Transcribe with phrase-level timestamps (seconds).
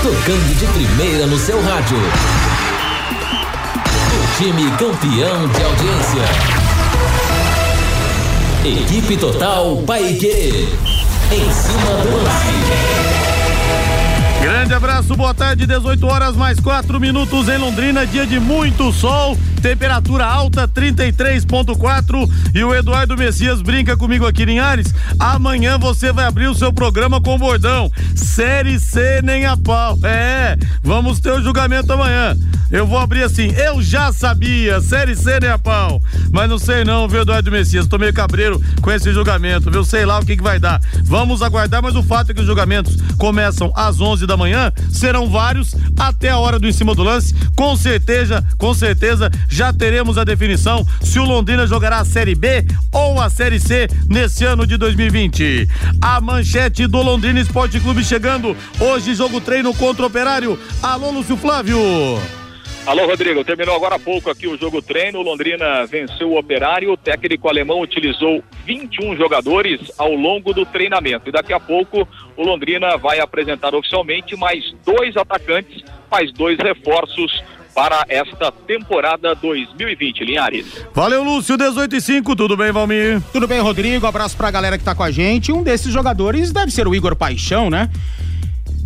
[0.00, 1.98] Tocando de primeira no seu rádio.
[4.06, 6.22] O time campeão de audiência.
[8.64, 10.68] Equipe Total Paique.
[11.32, 13.29] Em cima do lance.
[14.40, 19.36] Grande abraço, boa tarde, 18 horas mais 4 minutos em Londrina, dia de muito sol,
[19.60, 24.94] temperatura alta 33.4 e o Eduardo Messias brinca comigo aqui em Ares.
[25.18, 29.98] Amanhã você vai abrir o seu programa com bordão Série C nem a pau.
[30.02, 32.34] É, vamos ter o julgamento amanhã.
[32.70, 36.00] Eu vou abrir assim, eu já sabia, Série C a pau.
[36.30, 37.88] Mas não sei não, viu, Eduardo Messias?
[37.88, 39.84] Tô meio cabreiro com esse julgamento, viu?
[39.84, 40.80] Sei lá o que, que vai dar.
[41.02, 45.28] Vamos aguardar, mas o fato é que os julgamentos começam às 11 da manhã, serão
[45.28, 47.34] vários até a hora do em cima do lance.
[47.56, 52.64] Com certeza, com certeza, já teremos a definição se o Londrina jogará a Série B
[52.92, 55.68] ou a Série C nesse ano de 2020.
[56.00, 58.56] A manchete do Londrina Esporte Clube chegando.
[58.78, 60.58] Hoje, jogo treino contra o Operário.
[60.82, 61.78] Alô, Lúcio Flávio.
[62.86, 63.44] Alô, Rodrigo.
[63.44, 65.20] Terminou agora há pouco aqui o jogo treino.
[65.20, 66.92] O Londrina venceu o Operário.
[66.92, 71.28] O técnico alemão utilizou 21 jogadores ao longo do treinamento.
[71.28, 77.42] E daqui a pouco o Londrina vai apresentar oficialmente mais dois atacantes, mais dois reforços
[77.74, 80.84] para esta temporada 2020, Linhares.
[80.92, 83.22] Valeu, Lúcio, 18 e 5, tudo bem, Valmir?
[83.32, 85.52] Tudo bem, Rodrigo, abraço pra galera que tá com a gente.
[85.52, 87.88] Um desses jogadores deve ser o Igor Paixão, né?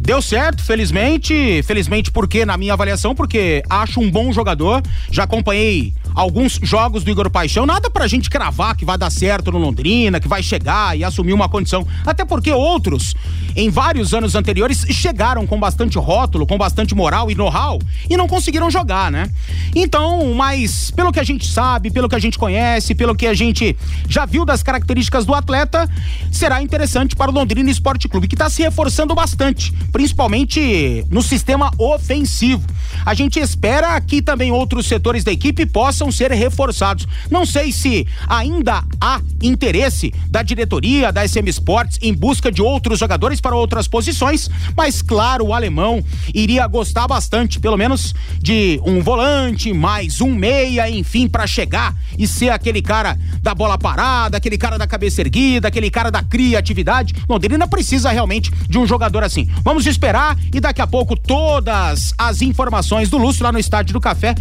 [0.05, 1.63] Deu certo, felizmente.
[1.63, 4.83] Felizmente porque, na minha avaliação, porque acho um bom jogador.
[5.11, 7.65] Já acompanhei alguns jogos do Igor Paixão.
[7.65, 11.33] Nada pra gente cravar que vai dar certo no Londrina, que vai chegar e assumir
[11.33, 11.87] uma condição.
[12.05, 13.15] Até porque outros,
[13.57, 18.29] em vários anos anteriores, chegaram com bastante rótulo, com bastante moral e know-how e não
[18.29, 19.31] conseguiram jogar, né?
[19.75, 23.33] Então, mas pelo que a gente sabe, pelo que a gente conhece, pelo que a
[23.33, 23.75] gente
[24.07, 25.89] já viu das características do atleta,
[26.31, 31.71] será interessante para o Londrina Esporte Clube, que está se reforçando bastante principalmente no sistema
[31.79, 32.65] ofensivo.
[33.07, 37.07] A gente espera que também outros setores da equipe possam ser reforçados.
[37.31, 42.99] Não sei se ainda há interesse da diretoria da SM Sports em busca de outros
[42.99, 46.03] jogadores para outras posições, mas claro, o alemão
[46.35, 52.27] iria gostar bastante, pelo menos de um volante, mais um meia, enfim, para chegar e
[52.27, 57.15] ser aquele cara da bola parada, aquele cara da cabeça erguida, aquele cara da criatividade.
[57.29, 59.49] Londrina precisa realmente de um jogador assim.
[59.63, 63.93] Vamos Vamos esperar e daqui a pouco todas as informações do Lúcio lá no Estádio
[63.93, 64.35] do Café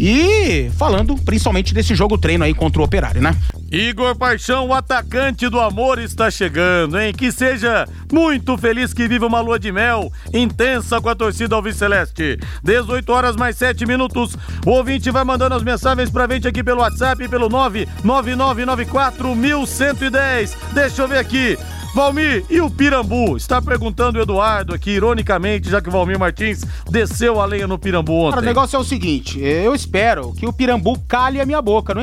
[0.00, 3.36] e falando principalmente desse jogo treino aí contra o Operário, né?
[3.70, 7.12] Igor Paixão, o atacante do amor, está chegando, hein?
[7.12, 11.76] Que seja muito feliz que viva uma lua de mel intensa com a torcida Alves
[11.76, 12.38] Celeste.
[12.64, 14.34] 18 horas mais 7 minutos.
[14.64, 20.56] O ouvinte vai mandando as mensagens pra gente aqui pelo WhatsApp, pelo 99994 1110.
[20.72, 21.58] Deixa eu ver aqui.
[21.96, 23.38] Valmir, e o Pirambu?
[23.38, 27.78] Está perguntando o Eduardo aqui, ironicamente, já que o Valmir Martins desceu a lenha no
[27.78, 28.32] Pirambu ontem.
[28.32, 31.94] Cara, o negócio é o seguinte, eu espero que o Pirambu cale a minha boca.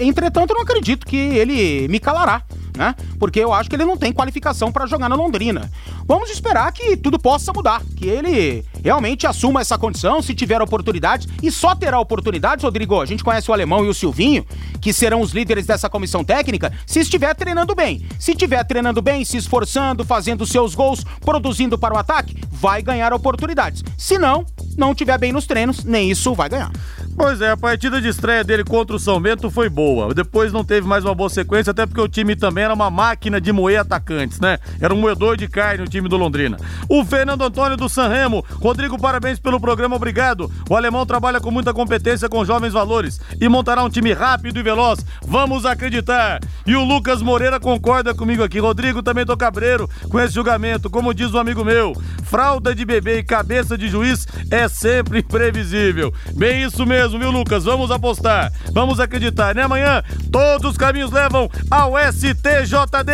[0.00, 2.42] Entretanto, eu não acredito que ele me calará
[2.76, 2.94] né?
[3.18, 5.70] Porque eu acho que ele não tem qualificação para jogar na Londrina.
[6.06, 11.28] Vamos esperar que tudo possa mudar, que ele realmente assuma essa condição se tiver oportunidade
[11.42, 13.00] e só terá oportunidades, Rodrigo.
[13.00, 14.44] A gente conhece o Alemão e o Silvinho,
[14.80, 18.06] que serão os líderes dessa comissão técnica, se estiver treinando bem.
[18.18, 23.12] Se estiver treinando bem, se esforçando, fazendo seus gols, produzindo para o ataque, vai ganhar
[23.12, 23.82] oportunidades.
[23.96, 24.44] Se não,
[24.76, 26.72] não tiver bem nos treinos, nem isso vai ganhar.
[27.16, 30.12] Pois é, a partida de estreia dele contra o São Bento foi boa.
[30.12, 33.40] Depois não teve mais uma boa sequência, até porque o time também era uma máquina
[33.40, 34.58] de moer atacantes, né?
[34.80, 36.56] Era um moedor de carne o time do Londrina.
[36.88, 38.44] O Fernando Antônio do Sanremo.
[38.60, 40.50] Rodrigo, parabéns pelo programa, obrigado.
[40.68, 44.62] O alemão trabalha com muita competência com jovens valores e montará um time rápido e
[44.62, 44.98] veloz.
[45.24, 46.40] Vamos acreditar.
[46.66, 48.58] E o Lucas Moreira concorda comigo aqui.
[48.58, 50.90] Rodrigo, também tô cabreiro com esse julgamento.
[50.90, 51.94] Como diz um amigo meu,
[52.24, 56.12] fralda de bebê e cabeça de juiz é sempre imprevisível.
[56.34, 57.64] Bem isso mesmo mesmo, viu, Lucas?
[57.64, 59.62] Vamos apostar, vamos acreditar, né?
[59.62, 60.02] Amanhã
[60.32, 63.12] todos os caminhos levam ao STJD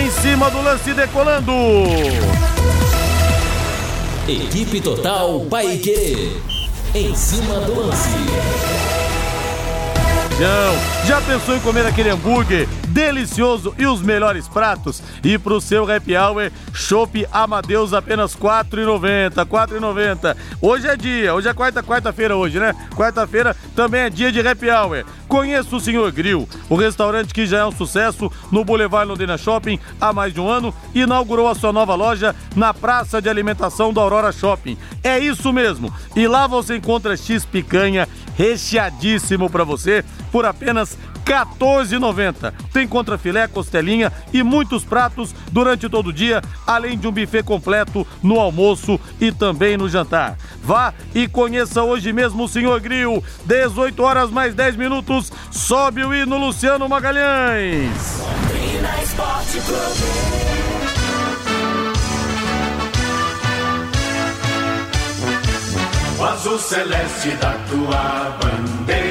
[0.00, 1.52] em cima do lance decolando.
[4.26, 6.40] Equipe Total Paique.
[6.94, 8.77] Em cima do lance.
[11.04, 15.02] Já pensou em comer aquele hambúrguer delicioso e os melhores pratos?
[15.24, 20.36] E pro seu happy hour, Chopp Amadeus apenas R$ 4,90, R$ 4,90.
[20.62, 22.72] Hoje é dia, hoje é quarta, quarta-feira hoje, né?
[22.94, 25.04] Quarta-feira também é dia de happy hour.
[25.26, 29.80] Conheça o Senhor Grill, o restaurante que já é um sucesso no Boulevard Londrina Shopping
[30.00, 33.98] há mais de um ano, inaugurou a sua nova loja na Praça de Alimentação do
[33.98, 34.78] Aurora Shopping.
[35.02, 35.92] É isso mesmo.
[36.14, 42.54] E lá você encontra X picanha recheadíssimo para você por apenas 14,90.
[42.72, 48.06] Tem contrafilé, costelinha e muitos pratos durante todo o dia, além de um buffet completo
[48.22, 50.38] no almoço e também no jantar.
[50.62, 53.22] Vá e conheça hoje mesmo o Senhor Grill.
[53.44, 55.30] 18 horas mais 10 minutos.
[55.50, 57.90] Sobe o hino Luciano Magalhães.
[66.18, 69.07] O azul celeste da tua bandeira,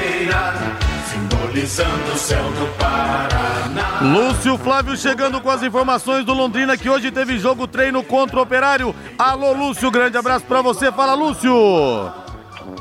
[1.58, 4.00] simbolizando o céu do Paraná.
[4.02, 8.42] Lúcio Flávio chegando com as informações do Londrina que hoje teve jogo treino contra o
[8.42, 8.94] Operário.
[9.18, 10.92] Alô Lúcio, grande abraço para você.
[10.92, 11.52] Fala Lúcio.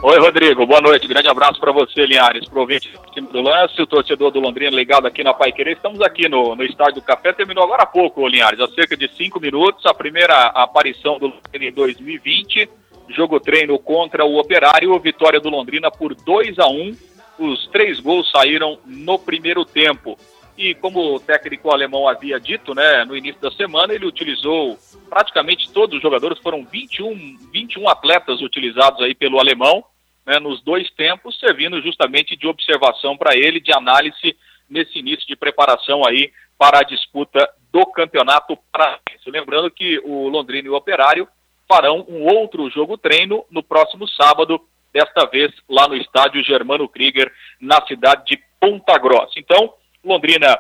[0.04, 0.66] Oi, Rodrigo.
[0.66, 1.08] Boa noite.
[1.08, 2.92] Grande abraço para você, Linhares, pro ouvinte
[3.32, 5.78] do lance, o torcedor do Londrina ligado aqui na Pai Querer.
[5.78, 7.34] Estamos aqui no, no Estádio do Café.
[7.34, 9.86] Terminou agora há pouco, Linhares, há cerca de cinco minutos.
[9.86, 12.70] A primeira aparição do Londrina em 2020
[13.10, 17.17] jogo treino contra o Operário, vitória do Londrina por 2 a 1.
[17.38, 20.18] Os três gols saíram no primeiro tempo.
[20.58, 25.72] E como o técnico alemão havia dito, né, no início da semana, ele utilizou praticamente
[25.72, 29.84] todos os jogadores, foram 21, 21 atletas utilizados aí pelo alemão,
[30.26, 34.36] né, nos dois tempos, servindo justamente de observação para ele, de análise
[34.68, 39.30] nesse início de preparação aí para a disputa do Campeonato Paranaense.
[39.30, 41.28] Lembrando que o Londrina e o Operário
[41.68, 44.60] farão um outro jogo treino no próximo sábado,
[44.98, 49.34] desta vez lá no estádio Germano Krieger, na cidade de Ponta Grossa.
[49.38, 49.72] Então,
[50.04, 50.60] Londrina,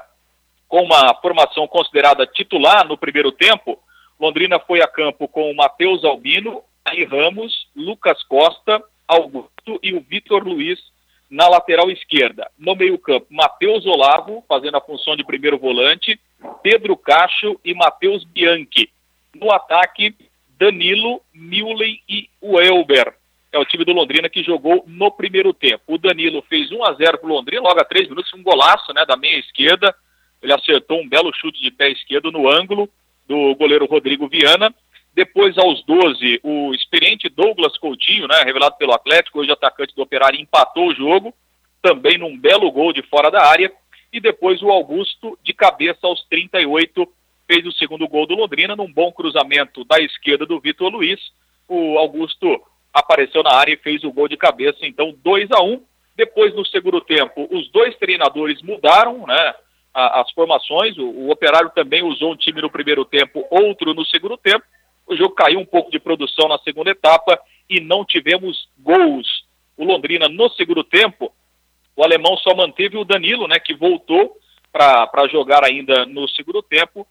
[0.67, 3.79] com uma formação considerada titular no primeiro tempo,
[4.19, 10.01] Londrina foi a campo com o Matheus Albino, Aí Ramos, Lucas Costa, Augusto e o
[10.01, 10.79] Vitor Luiz
[11.29, 12.49] na lateral esquerda.
[12.57, 16.19] No meio-campo, Matheus Olavo, fazendo a função de primeiro volante,
[16.61, 18.89] Pedro Cacho e Matheus Bianchi.
[19.35, 20.15] No ataque,
[20.59, 23.16] Danilo, Newley e o Elber.
[23.51, 25.83] É o time do Londrina que jogou no primeiro tempo.
[25.87, 28.93] O Danilo fez 1 a 0 para o Londrina, logo a 3 minutos, um golaço
[28.93, 29.95] né, da meia esquerda.
[30.41, 32.89] Ele acertou um belo chute de pé esquerdo no ângulo
[33.27, 34.73] do goleiro Rodrigo Viana.
[35.13, 40.39] Depois, aos 12, o experiente Douglas Coutinho, né, revelado pelo Atlético, hoje atacante do Operário,
[40.39, 41.33] empatou o jogo,
[41.81, 43.71] também num belo gol de fora da área.
[44.13, 47.07] E depois o Augusto, de cabeça aos 38,
[47.47, 51.19] fez o segundo gol do Londrina num bom cruzamento da esquerda do Vitor Luiz.
[51.67, 52.61] O Augusto
[52.93, 55.83] apareceu na área e fez o gol de cabeça, então 2 a 1 um.
[56.15, 59.53] Depois, no segundo tempo, os dois treinadores mudaram né,
[59.93, 60.97] as formações.
[60.97, 64.65] O, o Operário também usou um time no primeiro tempo, outro no segundo tempo.
[65.05, 67.39] O jogo caiu um pouco de produção na segunda etapa
[67.69, 69.45] e não tivemos gols.
[69.77, 71.31] O Londrina, no segundo tempo,
[71.95, 74.35] o alemão só manteve o Danilo, né, que voltou
[74.71, 77.07] para jogar ainda no segundo tempo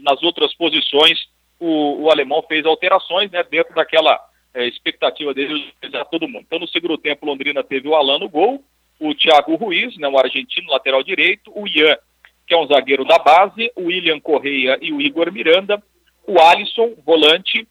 [0.00, 1.18] nas outras posições,
[1.60, 4.18] o, o, alemão fez alterações né, dentro daquela
[4.54, 6.44] é, expectativa dele de utilizar todo mundo.
[6.46, 8.62] Então, no segundo tempo, Londrina teve o Alan no gol,
[9.00, 11.96] o Thiago Ruiz, né, o argentino, lateral direito, o Ian,
[12.46, 15.82] que é um zagueiro da base, o William Correia e o Igor Miranda,
[16.26, 17.66] o Alisson, volante,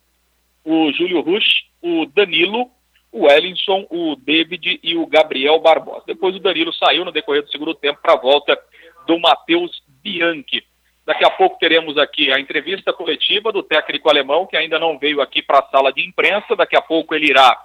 [0.64, 2.70] o Júlio Rush, o Danilo,
[3.12, 6.04] o Ellinson, o David e o Gabriel Barbosa.
[6.08, 8.58] Depois o Danilo saiu no decorrer do segundo tempo para a volta
[9.06, 10.64] do Matheus Bianchi.
[11.06, 15.20] Daqui a pouco teremos aqui a entrevista coletiva do técnico alemão, que ainda não veio
[15.20, 16.56] aqui para a sala de imprensa.
[16.56, 17.58] Daqui a pouco ele irá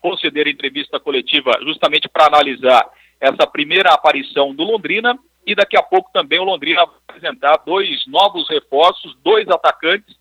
[0.00, 2.88] conceder a entrevista coletiva justamente para analisar
[3.20, 5.18] essa primeira aparição do Londrina.
[5.46, 10.16] E daqui a pouco também o Londrina vai apresentar dois novos reforços, dois atacantes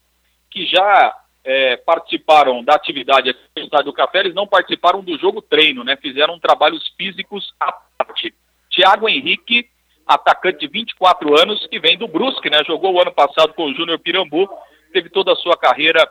[0.50, 4.20] que já é, participaram da atividade aqui no Estádio do Café.
[4.20, 5.96] Eles não participaram do jogo treino, né?
[5.96, 8.34] Fizeram trabalhos físicos à parte.
[8.70, 9.70] Tiago Henrique
[10.08, 12.64] atacante de 24 anos, que vem do Brusque, né?
[12.66, 14.50] Jogou o ano passado com o Júnior Pirambu,
[14.94, 16.08] teve toda a sua carreira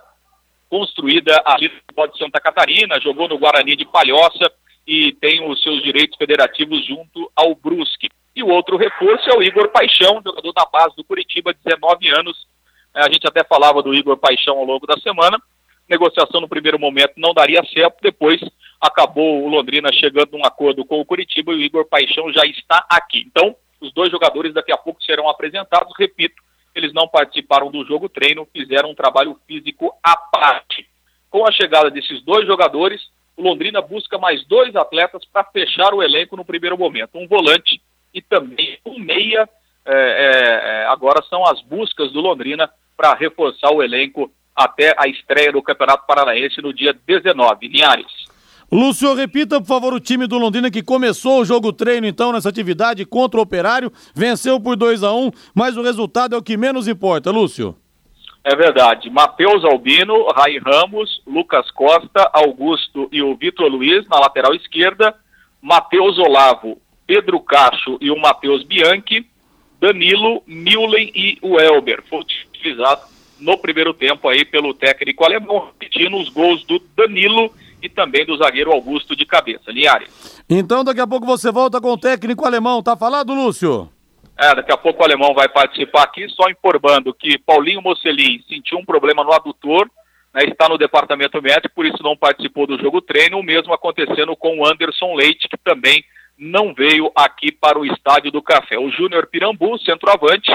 [0.69, 4.53] construída ali no de Santa Catarina, jogou no Guarani de Palhoça
[4.87, 8.09] e tem os seus direitos federativos junto ao Brusque.
[8.35, 12.47] E o outro reforço é o Igor Paixão, jogador da base do Curitiba, 19 anos.
[12.95, 15.41] A gente até falava do Igor Paixão ao longo da semana.
[15.89, 18.41] Negociação no primeiro momento não daria certo, depois
[18.81, 22.85] acabou o Londrina chegando num acordo com o Curitiba e o Igor Paixão já está
[22.91, 23.25] aqui.
[23.27, 25.93] Então, os dois jogadores daqui a pouco serão apresentados.
[25.97, 26.43] Repito,
[26.75, 30.87] eles não participaram do jogo treino, fizeram um trabalho físico à parte.
[31.31, 33.01] Com a chegada desses dois jogadores,
[33.37, 37.17] o Londrina busca mais dois atletas para fechar o elenco no primeiro momento.
[37.17, 37.81] Um volante
[38.13, 39.49] e também um meia.
[39.85, 45.07] É, é, é agora são as buscas do Londrina para reforçar o elenco até a
[45.07, 47.69] estreia do Campeonato Paranaense no dia 19.
[47.69, 48.27] Linhares.
[48.71, 52.49] Lúcio, repita, por favor, o time do Londrina que começou o jogo treino, então, nessa
[52.49, 56.43] atividade contra o Operário, venceu por 2 a 1 um, mas o resultado é o
[56.43, 57.77] que menos importa, Lúcio.
[58.43, 59.09] É verdade.
[59.11, 65.15] Matheus Albino, Rai Ramos, Lucas Costa, Augusto e o Vitor Luiz na lateral esquerda,
[65.61, 69.27] Matheus Olavo, Pedro Cacho e o Matheus Bianchi,
[69.81, 72.03] Danilo, Milen e o Elber.
[72.09, 73.03] Foi utilizado
[73.39, 77.53] no primeiro tempo aí pelo técnico alemão, repetindo os gols do Danilo
[77.83, 79.71] e também do zagueiro Augusto de cabeça.
[79.71, 80.43] Linhares.
[80.49, 83.91] Então daqui a pouco você volta com o técnico alemão, tá falado, Lúcio?
[84.39, 88.79] É, daqui a pouco o alemão vai participar aqui, só informando que Paulinho Mocelin sentiu
[88.79, 89.91] um problema no adutor,
[90.35, 94.37] né, está no departamento médico, por isso não participou do jogo treino, o mesmo acontecendo
[94.37, 96.05] com o Anderson Leite, que também
[96.39, 98.79] não veio aqui para o Estádio do Café.
[98.79, 100.55] O Júnior Pirambu, centroavante,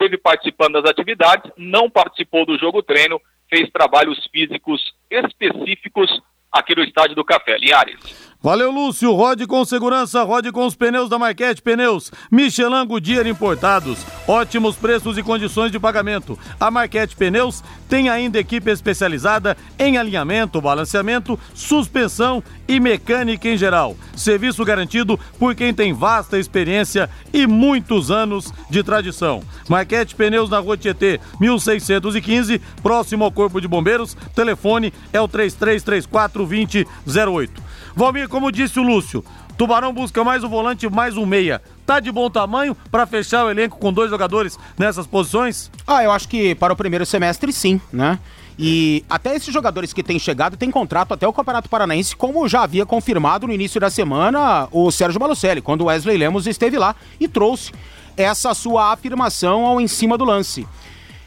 [0.00, 4.80] esteve participando das atividades, não participou do jogo treino, fez trabalhos físicos
[5.10, 6.10] específicos
[6.50, 7.58] aqui no Estádio do Café.
[7.58, 8.30] Linhares.
[8.42, 9.12] Valeu, Lúcio.
[9.12, 12.10] Rode com segurança, rode com os pneus da Marquete Pneus.
[12.30, 13.98] Michelin Goodyear Importados.
[14.26, 16.38] Ótimos preços e condições de pagamento.
[16.58, 23.96] A Marquete Pneus tem ainda equipe especializada em alinhamento, balanceamento, suspensão e mecânica em geral.
[24.14, 29.42] Serviço garantido por quem tem vasta experiência e muitos anos de tradição.
[29.68, 34.16] Marquete Pneus na Rua Tietê, 1615, próximo ao Corpo de Bombeiros.
[34.36, 37.60] Telefone é o 3334 2008.
[37.96, 39.24] Valmir, como disse o Lúcio,
[39.58, 41.60] Tubarão busca mais um volante, mais um meia.
[41.84, 45.72] Tá de bom tamanho para fechar o elenco com dois jogadores nessas posições?
[45.84, 48.20] Ah, eu acho que para o primeiro semestre sim, né?
[48.62, 52.62] E até esses jogadores que têm chegado têm contrato até o Campeonato Paranaense, como já
[52.62, 57.26] havia confirmado no início da semana o Sérgio Malucelli, quando Wesley Lemos esteve lá e
[57.26, 57.72] trouxe
[58.18, 60.68] essa sua afirmação ao em cima do lance.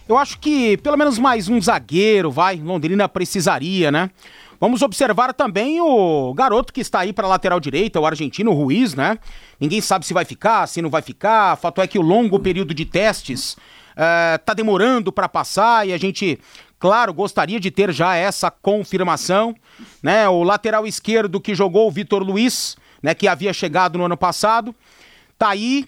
[0.08, 4.12] Eu acho que pelo menos mais um zagueiro, vai, Londrina precisaria, né?
[4.60, 9.18] Vamos observar também o garoto que está aí para lateral direita, o argentino Ruiz, né?
[9.60, 11.58] Ninguém sabe se vai ficar, se não vai ficar.
[11.58, 13.58] Fato é que o longo período de testes
[14.40, 16.40] está uh, demorando para passar e a gente,
[16.84, 19.56] claro, gostaria de ter já essa confirmação,
[20.02, 20.28] né?
[20.28, 23.16] O lateral esquerdo que jogou o Vitor Luiz, né?
[23.16, 24.75] Que havia chegado no ano passado,
[25.38, 25.88] tá aí,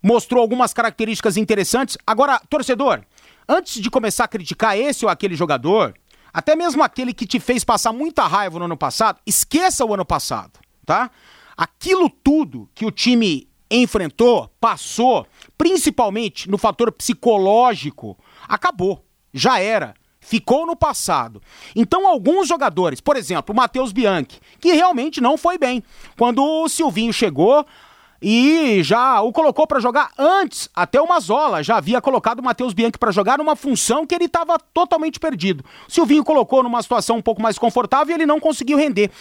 [0.00, 1.98] mostrou algumas características interessantes.
[2.06, 3.02] Agora, torcedor,
[3.48, 5.92] antes de começar a criticar esse ou aquele jogador,
[6.32, 10.04] até mesmo aquele que te fez passar muita raiva no ano passado, esqueça o ano
[10.04, 11.10] passado, tá?
[11.56, 15.26] Aquilo tudo que o time enfrentou, passou,
[15.58, 19.04] principalmente no fator psicológico, acabou.
[19.34, 19.92] Já era
[20.26, 21.40] ficou no passado.
[21.74, 25.82] Então, alguns jogadores, por exemplo, o Matheus Bianchi, que realmente não foi bem.
[26.18, 27.64] Quando o Silvinho chegou,
[28.20, 32.72] e já o colocou para jogar antes, até o Mazola já havia colocado o Matheus
[32.72, 35.64] Bianchi para jogar numa função que ele estava totalmente perdido.
[35.86, 39.12] O Silvinho colocou numa situação um pouco mais confortável e ele não conseguiu render.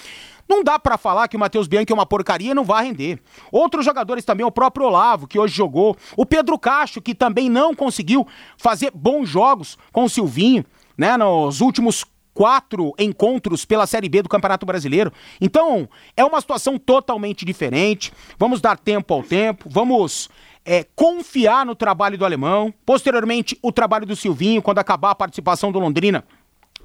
[0.48, 3.20] Não dá para falar que o Matheus Bianchi é uma porcaria e não vai render.
[3.52, 7.76] Outros jogadores também, o próprio Olavo, que hoje jogou, o Pedro Cacho, que também não
[7.76, 8.26] conseguiu
[8.58, 10.64] fazer bons jogos com o Silvinho,
[10.98, 15.12] né, nos últimos quatro encontros pela Série B do Campeonato Brasileiro.
[15.40, 15.88] Então,
[16.18, 18.12] é uma situação totalmente diferente.
[18.38, 20.30] Vamos dar tempo ao tempo, vamos
[20.66, 22.74] é, confiar no trabalho do alemão.
[22.86, 26.26] Posteriormente, o trabalho do Silvinho, quando acabar a participação do Londrina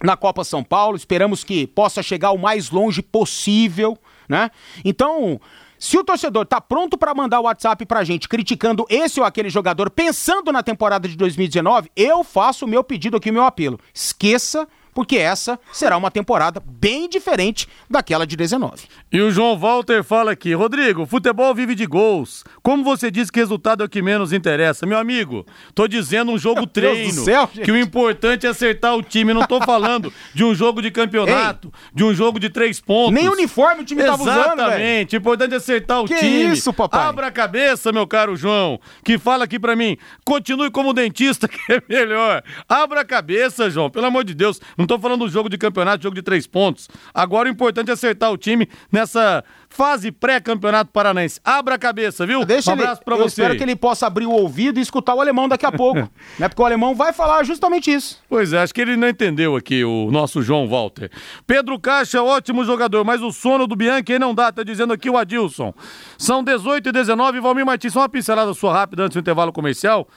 [0.03, 0.97] na Copa São Paulo.
[0.97, 3.99] Esperamos que possa chegar o mais longe possível,
[4.29, 4.51] né?
[4.85, 5.41] Então.
[5.81, 9.49] Se o torcedor tá pronto para mandar o WhatsApp pra gente criticando esse ou aquele
[9.49, 13.81] jogador, pensando na temporada de 2019, eu faço o meu pedido aqui, o meu apelo.
[13.95, 18.83] Esqueça porque essa será uma temporada bem diferente daquela de 19.
[19.13, 22.45] E o João Walter fala aqui, Rodrigo, futebol vive de gols.
[22.63, 24.87] Como você disse que resultado é o que menos interessa?
[24.87, 25.45] Meu amigo,
[25.75, 29.61] tô dizendo um jogo treino, céu, que o importante é acertar o time, não tô
[29.63, 33.15] falando de um jogo de campeonato, Ei, de um jogo de três pontos.
[33.15, 36.53] Nem uniforme o time Exatamente, tava usando, Exatamente, o importante é acertar o que time.
[36.53, 37.07] isso, papai?
[37.07, 41.59] Abra a cabeça, meu caro João, que fala aqui para mim, continue como dentista, que
[41.73, 42.43] é melhor.
[42.69, 46.03] Abra a cabeça, João, pelo amor de Deus, não tô falando do jogo de campeonato,
[46.03, 46.89] jogo de três pontos.
[47.13, 51.39] Agora o importante é acertar o time nessa fase pré-campeonato paranaense.
[51.45, 52.45] Abra a cabeça, viu?
[52.45, 53.27] Deixa um abraço eu você.
[53.27, 56.01] espero que ele possa abrir o ouvido e escutar o alemão daqui a pouco.
[56.39, 56.49] né?
[56.49, 58.23] Porque o alemão vai falar justamente isso.
[58.29, 61.11] Pois é, acho que ele não entendeu aqui o nosso João Walter.
[61.47, 65.17] Pedro Caixa, ótimo jogador, mas o sono do Bianchi não dá, tá dizendo aqui o
[65.17, 65.75] Adilson.
[66.19, 70.09] São 18 e 19, Valmir Martins, só uma pincelada sua rápida antes do intervalo comercial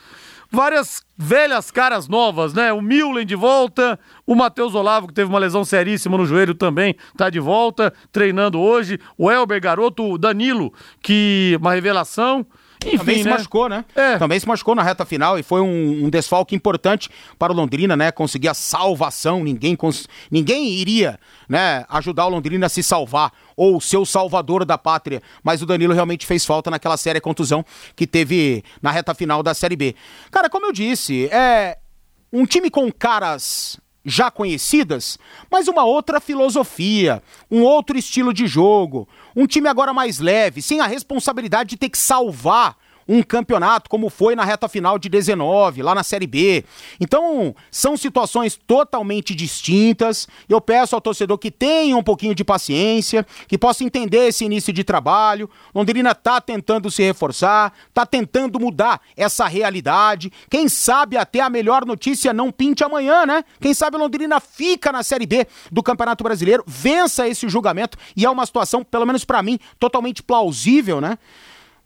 [0.54, 2.72] várias velhas caras novas, né?
[2.72, 6.96] O Milen de volta, o Matheus Olavo, que teve uma lesão seríssima no joelho também,
[7.16, 8.98] tá de volta, treinando hoje.
[9.18, 12.46] O Elber Garoto, o Danilo, que uma revelação.
[12.86, 13.30] Enfim, também se né?
[13.30, 13.84] machucou, né?
[13.94, 14.18] É.
[14.18, 17.96] Também se machucou na reta final e foi um, um, desfalque importante para o Londrina,
[17.96, 18.10] né?
[18.12, 19.42] Conseguir a salvação.
[19.42, 20.08] Ninguém, cons...
[20.30, 25.22] Ninguém iria né, ajudar o Londrina a se salvar ou ser o salvador da pátria.
[25.42, 27.64] Mas o Danilo realmente fez falta naquela série contusão
[27.94, 29.94] que teve na reta final da Série B.
[30.30, 31.78] Cara, como eu disse, é
[32.32, 35.18] um time com caras já conhecidas,
[35.50, 40.80] mas uma outra filosofia, um outro estilo de jogo, um time agora mais leve, sem
[40.80, 42.76] a responsabilidade de ter que salvar
[43.08, 46.64] um campeonato como foi na reta final de 19, lá na Série B.
[47.00, 50.26] Então, são situações totalmente distintas.
[50.48, 54.72] Eu peço ao torcedor que tenha um pouquinho de paciência, que possa entender esse início
[54.72, 55.48] de trabalho.
[55.74, 60.32] Londrina está tentando se reforçar, está tentando mudar essa realidade.
[60.50, 63.44] Quem sabe até a melhor notícia não pinte amanhã, né?
[63.60, 68.30] Quem sabe Londrina fica na Série B do Campeonato Brasileiro, vença esse julgamento e é
[68.30, 71.18] uma situação, pelo menos para mim, totalmente plausível, né?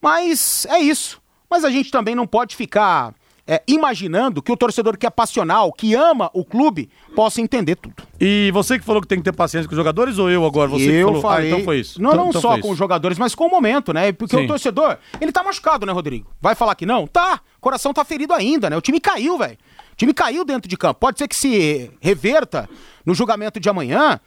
[0.00, 1.20] Mas é isso.
[1.50, 3.14] Mas a gente também não pode ficar
[3.48, 8.02] é, imaginando que o torcedor que é passional, que ama o clube, possa entender tudo.
[8.20, 10.68] E você que falou que tem que ter paciência com os jogadores ou eu agora?
[10.68, 11.22] Você eu falou...
[11.22, 11.46] falei.
[11.46, 12.00] Ah, então foi isso.
[12.00, 14.12] Não, então, não então só com os jogadores, mas com o momento, né?
[14.12, 14.44] Porque Sim.
[14.44, 16.30] o torcedor, ele tá machucado, né, Rodrigo?
[16.42, 17.06] Vai falar que não?
[17.06, 17.40] Tá.
[17.56, 18.76] O coração tá ferido ainda, né?
[18.76, 19.56] O time caiu, velho.
[19.92, 21.00] O time caiu dentro de campo.
[21.00, 22.68] Pode ser que se reverta
[23.04, 24.20] no julgamento de amanhã,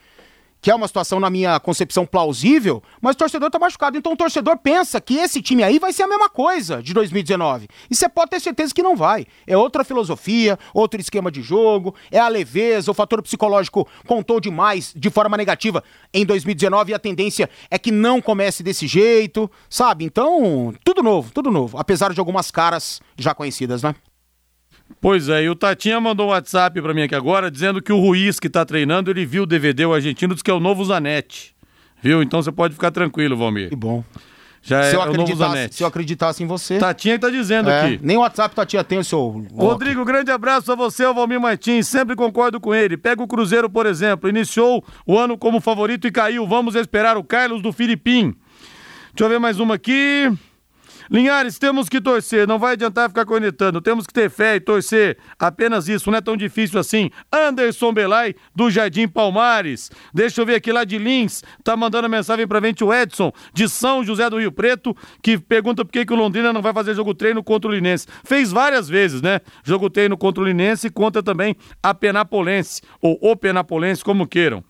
[0.62, 3.98] que é uma situação, na minha concepção, plausível, mas o torcedor tá machucado.
[3.98, 7.68] Então o torcedor pensa que esse time aí vai ser a mesma coisa de 2019.
[7.89, 9.25] E você pode ter certeza que não vai.
[9.48, 14.94] É outra filosofia, outro esquema de jogo, é a leveza, o fator psicológico contou demais
[14.96, 20.06] de forma negativa em 2019 e a tendência é que não comece desse jeito, sabe?
[20.06, 21.77] Então, tudo novo, tudo novo.
[21.77, 23.96] Apesar de algumas caras já conhecidas, né?
[25.01, 28.00] Pois é, e o Tatinha mandou um WhatsApp pra mim aqui agora dizendo que o
[28.00, 30.86] Ruiz que tá treinando, ele viu o DVD, o argentino, diz que é o novo
[30.86, 31.55] Zanetti.
[32.03, 32.22] Viu?
[32.22, 33.70] Então você pode ficar tranquilo, Valmir.
[33.70, 34.03] Que bom.
[34.63, 35.75] Já se, é eu acreditasse, Zanetti.
[35.75, 36.77] se eu acreditasse em você.
[36.77, 38.00] Tatinha que tá dizendo É, aqui.
[38.03, 39.43] nem o WhatsApp Tatinha tem o seu.
[39.55, 41.88] Rodrigo, grande abraço a você, o Valmir Martins.
[41.88, 42.96] Sempre concordo com ele.
[42.96, 44.29] Pega o Cruzeiro, por exemplo.
[44.29, 46.46] Iniciou o ano como favorito e caiu.
[46.46, 48.36] Vamos esperar o Carlos do Filipim.
[49.15, 50.31] Deixa eu ver mais uma aqui.
[51.12, 55.18] Linhares, temos que torcer, não vai adiantar ficar cornetando, temos que ter fé e torcer,
[55.38, 57.12] apenas isso, não é tão difícil assim.
[57.30, 62.48] Anderson Belay, do Jardim Palmares, deixa eu ver aqui lá de Lins, tá mandando mensagem
[62.48, 66.13] pra gente o Edson, de São José do Rio Preto, que pergunta por que, que
[66.13, 68.08] o Londrina não vai fazer jogo treino contra o Linense.
[68.24, 69.41] Fez várias vezes, né?
[69.65, 74.63] Jogo treino contra o Linense e contra também a Penapolense, ou o Penapolense, como queiram.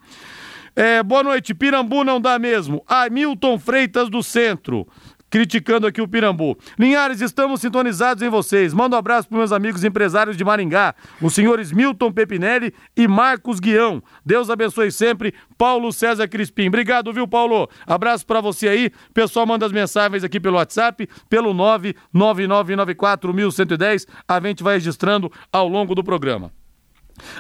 [0.73, 2.81] É, boa noite, Pirambu não dá mesmo.
[2.87, 4.87] Hamilton Freitas do Centro.
[5.31, 6.57] Criticando aqui o Pirambu.
[6.77, 8.73] Linhares, estamos sintonizados em vocês.
[8.73, 13.61] Manda um abraço para meus amigos empresários de Maringá, os senhores Milton Pepinelli e Marcos
[13.61, 14.03] Guião.
[14.25, 15.33] Deus abençoe sempre.
[15.57, 16.67] Paulo César Crispim.
[16.67, 17.69] Obrigado, viu, Paulo?
[17.87, 18.91] Abraço para você aí.
[19.13, 21.53] Pessoal, manda as mensagens aqui pelo WhatsApp, pelo
[22.13, 24.05] 999941110.
[24.27, 26.51] A gente vai registrando ao longo do programa.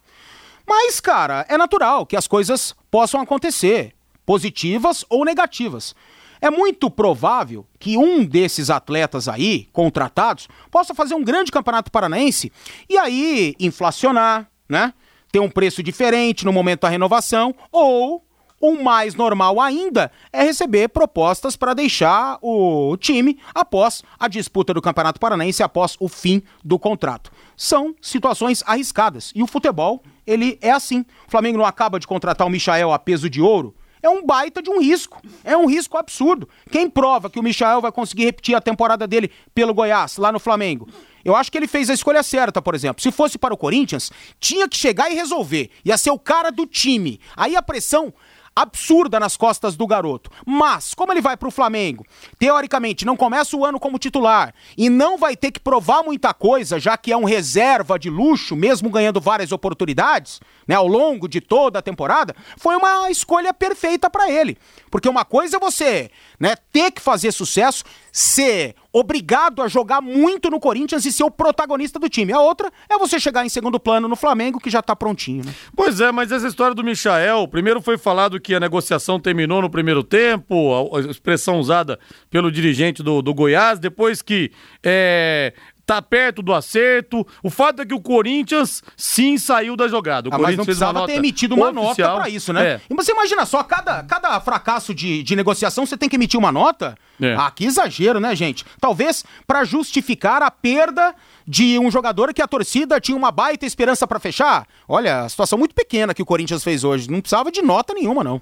[0.69, 5.95] Mas, cara, é natural que as coisas possam acontecer, positivas ou negativas.
[6.39, 12.51] É muito provável que um desses atletas aí, contratados, possa fazer um grande campeonato paranaense
[12.87, 14.93] e aí inflacionar, né?
[15.31, 18.23] Ter um preço diferente no momento da renovação, ou
[18.59, 24.81] o mais normal ainda é receber propostas para deixar o time após a disputa do
[24.81, 27.31] Campeonato Paranaense, após o fim do contrato.
[27.55, 31.05] São situações arriscadas e o futebol, ele é assim.
[31.27, 33.75] O Flamengo não acaba de contratar o Michael a peso de ouro.
[34.01, 35.21] É um baita de um risco.
[35.43, 36.47] É um risco absurdo.
[36.71, 40.39] Quem prova que o Michael vai conseguir repetir a temporada dele pelo Goiás, lá no
[40.39, 40.87] Flamengo?
[41.23, 43.01] Eu acho que ele fez a escolha certa, por exemplo.
[43.03, 45.69] Se fosse para o Corinthians, tinha que chegar e resolver.
[45.83, 47.19] Ia ser o cara do time.
[47.35, 48.13] Aí a pressão
[48.55, 50.29] absurda nas costas do garoto.
[50.45, 52.05] Mas, como ele vai pro Flamengo,
[52.37, 56.79] teoricamente não começa o ano como titular e não vai ter que provar muita coisa,
[56.79, 61.41] já que é um reserva de luxo, mesmo ganhando várias oportunidades, né, ao longo de
[61.41, 64.55] toda a temporada, foi uma escolha perfeita para ele.
[64.91, 70.47] Porque uma coisa é você, né, ter que fazer sucesso, ser obrigado a jogar muito
[70.47, 72.31] no Corinthians e ser o protagonista do time.
[72.31, 75.55] A outra é você chegar em segundo plano no Flamengo, que já tá prontinho, né?
[75.75, 79.71] Pois é, mas essa história do Michael, primeiro foi falado que a negociação terminou no
[79.71, 84.51] primeiro tempo, a expressão usada pelo dirigente do, do Goiás, depois que
[84.83, 85.51] é,
[85.89, 87.25] tá perto do acerto.
[87.41, 90.29] O fato é que o Corinthians sim saiu da jogada.
[90.29, 92.09] O ah, Corinthians mas não precisava ter emitido uma oficial.
[92.09, 92.67] nota para isso, né?
[92.67, 92.81] É.
[92.87, 96.51] E você imagina só, cada, cada fracasso de, de negociação você tem que emitir uma
[96.51, 96.95] nota?
[97.19, 97.35] É.
[97.35, 98.63] Ah, que exagero, né, gente?
[98.79, 101.15] Talvez para justificar a perda
[101.47, 104.67] de um jogador que a torcida tinha uma baita esperança para fechar.
[104.87, 107.09] Olha, a situação muito pequena que o Corinthians fez hoje.
[107.09, 108.39] Não precisava de nota nenhuma, não.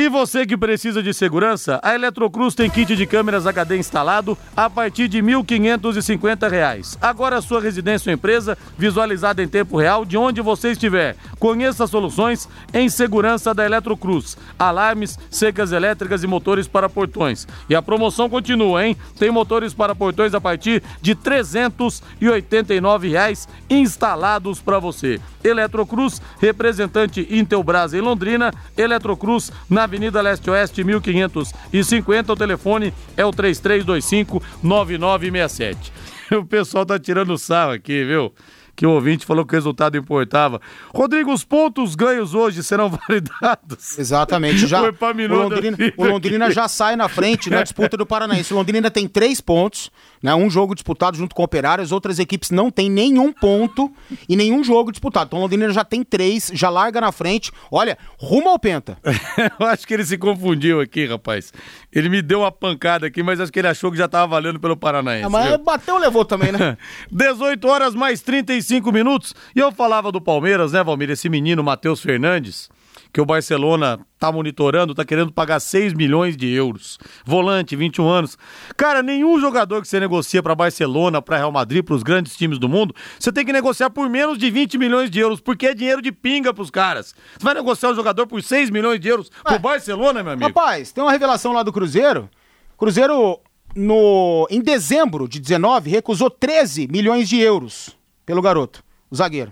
[0.00, 4.70] E você que precisa de segurança, a Eletrocruz tem kit de câmeras HD instalado a
[4.70, 6.96] partir de R$ 1.550.
[7.02, 11.16] Agora a sua residência ou empresa visualizada em tempo real de onde você estiver.
[11.40, 14.38] Conheça as soluções em segurança da Eletrocruz.
[14.56, 17.44] Alarmes, secas elétricas e motores para portões.
[17.68, 18.96] E a promoção continua, hein?
[19.18, 25.20] Tem motores para portões a partir de 389 reais instalados para você.
[25.42, 33.30] Eletrocruz, representante Intelbras em Londrina, Eletrocruz na Avenida Leste Oeste 1550, o telefone é o
[33.32, 35.92] 3325 9967.
[36.30, 38.34] O pessoal tá tirando sarro aqui, viu?
[38.78, 40.60] Que o ouvinte falou que o resultado importava.
[40.94, 43.98] Rodrigo, os pontos ganhos hoje serão validados.
[43.98, 44.68] Exatamente.
[44.68, 44.94] Já, o,
[45.28, 48.54] Londrina, o Londrina já sai na frente na disputa do Paranaense.
[48.54, 49.90] O Londrina tem três pontos,
[50.22, 50.32] né?
[50.32, 53.90] Um jogo disputado junto com o Operário, as outras equipes não têm nenhum ponto
[54.28, 55.26] e nenhum jogo disputado.
[55.26, 57.50] Então o Londrina já tem três, já larga na frente.
[57.72, 58.96] Olha, rumo ao Penta.
[59.58, 61.52] Eu acho que ele se confundiu aqui, rapaz.
[61.92, 64.60] Ele me deu uma pancada aqui, mas acho que ele achou que já estava valendo
[64.60, 65.24] pelo Paranaense.
[65.24, 65.58] É, mas viu?
[65.58, 66.78] bateu, levou também, né?
[67.10, 69.34] 18 horas mais 35 45 minutos.
[69.56, 71.10] E eu falava do Palmeiras, né, Valmir?
[71.10, 72.68] Esse menino, Matheus Fernandes,
[73.12, 76.98] que o Barcelona tá monitorando, tá querendo pagar 6 milhões de euros.
[77.24, 78.38] Volante, 21 anos.
[78.76, 82.58] Cara, nenhum jogador que você negocia para Barcelona, para Real Madrid, para os grandes times
[82.58, 85.74] do mundo, você tem que negociar por menos de 20 milhões de euros, porque é
[85.74, 87.14] dinheiro de pinga pros caras.
[87.38, 90.46] Você vai negociar o jogador por 6 milhões de euros Ué, pro Barcelona, meu amigo?
[90.46, 92.28] Rapaz, tem uma revelação lá do Cruzeiro.
[92.76, 93.40] Cruzeiro
[93.74, 97.97] no em dezembro de 19 recusou 13 milhões de euros
[98.28, 99.50] pelo garoto, o zagueiro.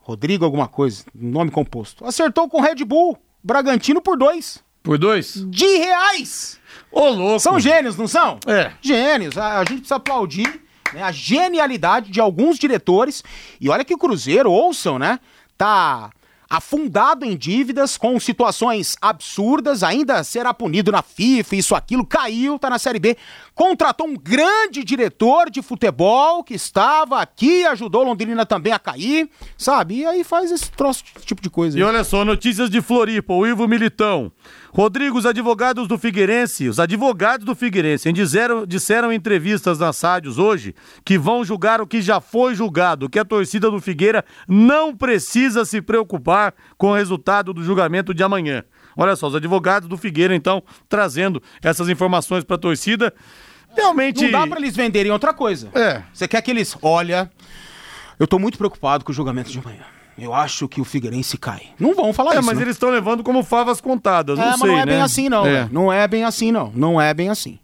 [0.00, 2.04] Rodrigo alguma coisa, nome composto.
[2.04, 4.58] Acertou com Red Bull, Bragantino por dois.
[4.82, 5.46] Por dois?
[5.46, 6.58] De reais!
[6.90, 7.38] Ô, louco!
[7.38, 8.40] São gênios, não são?
[8.48, 8.72] É.
[8.82, 9.38] Gênios.
[9.38, 10.60] A, a gente precisa aplaudir
[10.92, 13.22] né, a genialidade de alguns diretores.
[13.60, 15.20] E olha que o Cruzeiro, ouçam, né?
[15.56, 16.10] Tá
[16.50, 22.68] afundado em dívidas, com situações absurdas, ainda será punido na FIFA, isso, aquilo, caiu, tá
[22.68, 23.16] na Série B.
[23.54, 29.98] Contratou um grande diretor de futebol que estava aqui, ajudou Londrina também a cair, sabe?
[29.98, 31.78] E aí faz esse troço, tipo de coisa.
[31.78, 34.32] E olha só, notícias de Floripa, o Ivo Militão.
[34.72, 40.38] Rodrigo, os advogados do Figueirense, os advogados do Figueirense disseram, disseram em entrevistas nas rádios
[40.38, 44.96] hoje que vão julgar o que já foi julgado, que a torcida do Figueira não
[44.96, 46.39] precisa se preocupar
[46.76, 48.64] com o resultado do julgamento de amanhã.
[48.96, 53.14] Olha só, os advogados do Figueira, então, trazendo essas informações para a torcida.
[53.76, 54.24] Realmente.
[54.24, 55.70] Não dá para eles venderem outra coisa.
[55.74, 56.02] É.
[56.12, 56.76] Você quer que eles.
[56.82, 57.30] Olha,
[58.18, 59.84] eu tô muito preocupado com o julgamento de amanhã.
[60.18, 61.68] Eu acho que o Figueirense cai.
[61.78, 62.46] Não vão falar é, isso.
[62.46, 62.64] mas né?
[62.64, 64.92] eles estão levando como favas contadas, não é, sei, mas não é né?
[64.92, 65.46] bem assim, não.
[65.46, 65.68] É.
[65.72, 66.72] Não é bem assim, não.
[66.74, 67.58] Não é bem assim.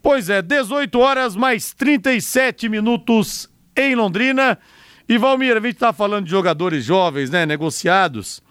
[0.00, 4.58] Pois é, 18 horas mais 37 minutos em Londrina.
[5.12, 8.42] E Valmir, a gente tá falando de jogadores jovens, né, negociados.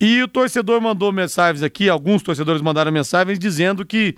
[0.00, 4.16] E o torcedor mandou mensagens aqui, alguns torcedores mandaram mensagens dizendo que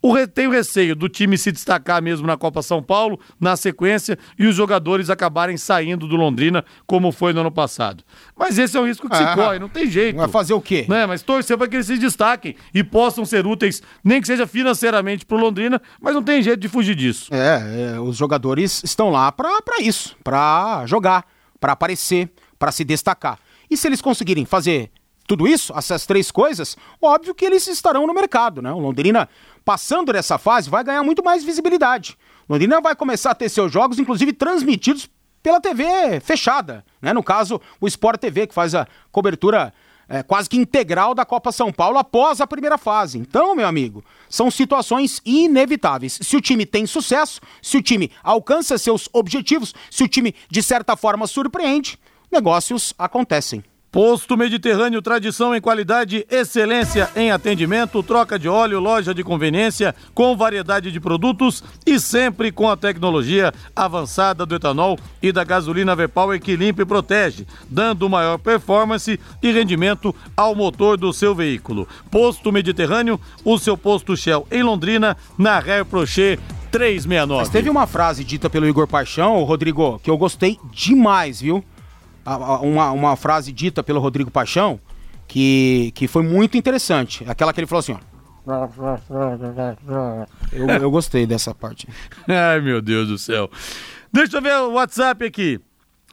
[0.00, 4.16] o, tem o receio do time se destacar mesmo na Copa São Paulo, na sequência,
[4.38, 8.04] e os jogadores acabarem saindo do Londrina, como foi no ano passado.
[8.36, 10.16] Mas esse é um risco que ah, se corre, não tem jeito.
[10.16, 10.86] Vai fazer o quê?
[10.88, 11.06] Né?
[11.06, 15.26] Mas torcer para que eles se destaquem e possam ser úteis, nem que seja financeiramente
[15.26, 17.34] para o Londrina, mas não tem jeito de fugir disso.
[17.34, 21.24] É, é os jogadores estão lá para isso, para jogar,
[21.62, 23.38] para aparecer, para se destacar.
[23.70, 24.90] E se eles conseguirem fazer
[25.28, 28.72] tudo isso, essas três coisas, óbvio que eles estarão no mercado, né?
[28.72, 29.28] O Londrina,
[29.64, 32.18] passando dessa fase, vai ganhar muito mais visibilidade.
[32.48, 35.08] O Londrina vai começar a ter seus jogos, inclusive, transmitidos
[35.40, 37.12] pela TV fechada, né?
[37.12, 39.72] No caso, o Sport TV, que faz a cobertura
[40.12, 43.16] é, quase que integral da Copa São Paulo após a primeira fase.
[43.16, 46.18] Então, meu amigo, são situações inevitáveis.
[46.20, 50.62] Se o time tem sucesso, se o time alcança seus objetivos, se o time, de
[50.62, 51.98] certa forma, surpreende,
[52.30, 53.64] negócios acontecem.
[53.92, 60.34] Posto Mediterrâneo, tradição em qualidade, excelência em atendimento, troca de óleo, loja de conveniência com
[60.34, 66.40] variedade de produtos e sempre com a tecnologia avançada do etanol e da gasolina V-Power
[66.40, 71.86] que limpa e protege, dando maior performance e rendimento ao motor do seu veículo.
[72.10, 77.42] Posto Mediterrâneo, o seu posto Shell em Londrina, na Rare Prochet 369.
[77.42, 81.62] Mas teve uma frase dita pelo Igor Paixão, Rodrigo, que eu gostei demais, viu?
[82.24, 84.78] Uma, uma frase dita pelo Rodrigo Paixão
[85.26, 87.24] que, que foi muito interessante.
[87.26, 88.12] Aquela que ele falou assim, ó.
[90.52, 91.88] Eu, eu gostei dessa parte.
[92.28, 93.50] Ai, meu Deus do céu.
[94.12, 95.60] Deixa eu ver o WhatsApp aqui.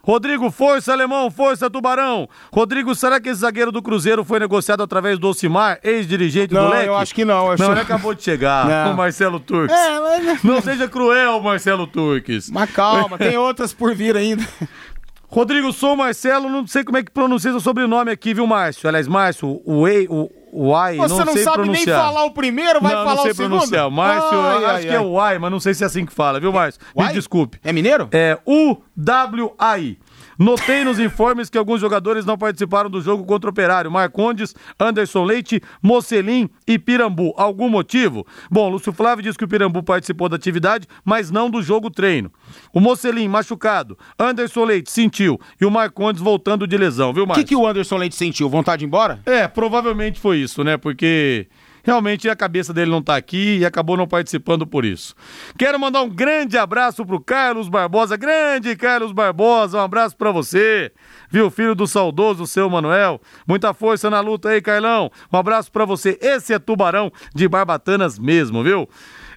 [0.02, 2.26] Rodrigo, força, alemão, força, tubarão.
[2.52, 6.86] Rodrigo, será que esse zagueiro do Cruzeiro foi negociado através do Ocimar, ex-dirigente do Leque?
[6.86, 7.50] Não, eu acho que não.
[7.50, 7.62] Acho...
[7.62, 8.94] Não, ele acabou de chegar, não.
[8.94, 9.76] o Marcelo Turques.
[9.76, 10.42] É, mas...
[10.42, 12.50] Não seja cruel, Marcelo Turques.
[12.50, 14.42] Mas calma, tem outras por vir ainda.
[15.30, 18.88] Rodrigo, sou Marcelo, não sei como é que pronuncia seu sobrenome aqui, viu, Márcio?
[18.88, 21.86] Aliás, Márcio, o Ei, o, o Ai, Você não, não sabe pronunciar.
[21.86, 23.50] nem falar o primeiro, vai não, falar não sei o segundo?
[23.50, 23.90] pronunciar.
[23.90, 26.12] Márcio, ai, acho ai, que é o Ai, mas não sei se é assim que
[26.12, 26.80] fala, viu, Márcio?
[26.96, 27.58] Me desculpe.
[27.62, 28.08] É mineiro?
[28.10, 29.98] É U-W-A-I.
[30.40, 33.90] Notei nos informes que alguns jogadores não participaram do jogo contra o Operário.
[33.90, 37.34] Marcondes, Anderson Leite, Mocelim e Pirambu.
[37.36, 38.26] Algum motivo?
[38.50, 42.32] Bom, Lúcio Flávio diz que o Pirambu participou da atividade, mas não do jogo treino.
[42.72, 47.42] O Mocelim machucado, Anderson Leite sentiu e o Marcondes voltando de lesão, viu, Marcos?
[47.42, 48.48] O que, que o Anderson Leite sentiu?
[48.48, 49.20] Vontade de ir embora?
[49.26, 50.78] É, provavelmente foi isso, né?
[50.78, 51.48] Porque
[51.82, 55.14] realmente a cabeça dele não tá aqui e acabou não participando por isso.
[55.58, 60.92] Quero mandar um grande abraço pro Carlos Barbosa, grande Carlos Barbosa, um abraço para você,
[61.30, 63.20] viu, filho do saudoso seu Manuel.
[63.46, 65.10] Muita força na luta aí, Carlão.
[65.32, 66.18] Um abraço para você.
[66.20, 68.88] Esse é Tubarão de Barbatanas mesmo, viu?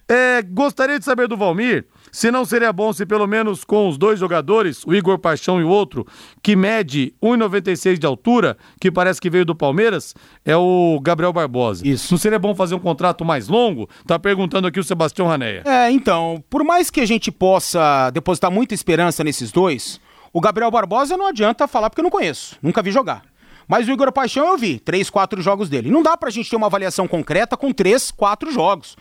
[0.08, 3.98] É, gostaria de saber do Valmir se não seria bom se pelo menos com os
[3.98, 6.06] dois jogadores, o Igor Paixão e o outro,
[6.40, 10.14] que mede 1,96 de altura, que parece que veio do Palmeiras,
[10.44, 11.84] é o Gabriel Barbosa.
[11.84, 12.14] Isso.
[12.14, 13.88] Não seria bom fazer um contrato mais longo?
[14.06, 15.64] Tá perguntando aqui o Sebastião Raneia.
[15.64, 20.00] É, então, por mais que a gente possa depositar muita esperança nesses dois,
[20.32, 23.22] o Gabriel Barbosa não adianta falar porque eu não conheço, nunca vi jogar.
[23.66, 25.90] Mas o Igor Paixão eu vi, três, quatro jogos dele.
[25.90, 28.94] Não dá pra gente ter uma avaliação concreta com três, quatro jogos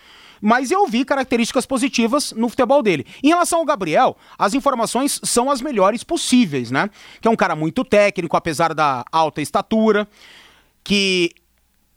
[0.44, 3.06] mas eu vi características positivas no futebol dele.
[3.24, 6.90] Em relação ao Gabriel, as informações são as melhores possíveis, né?
[7.22, 10.06] Que é um cara muito técnico, apesar da alta estatura,
[10.84, 11.32] que,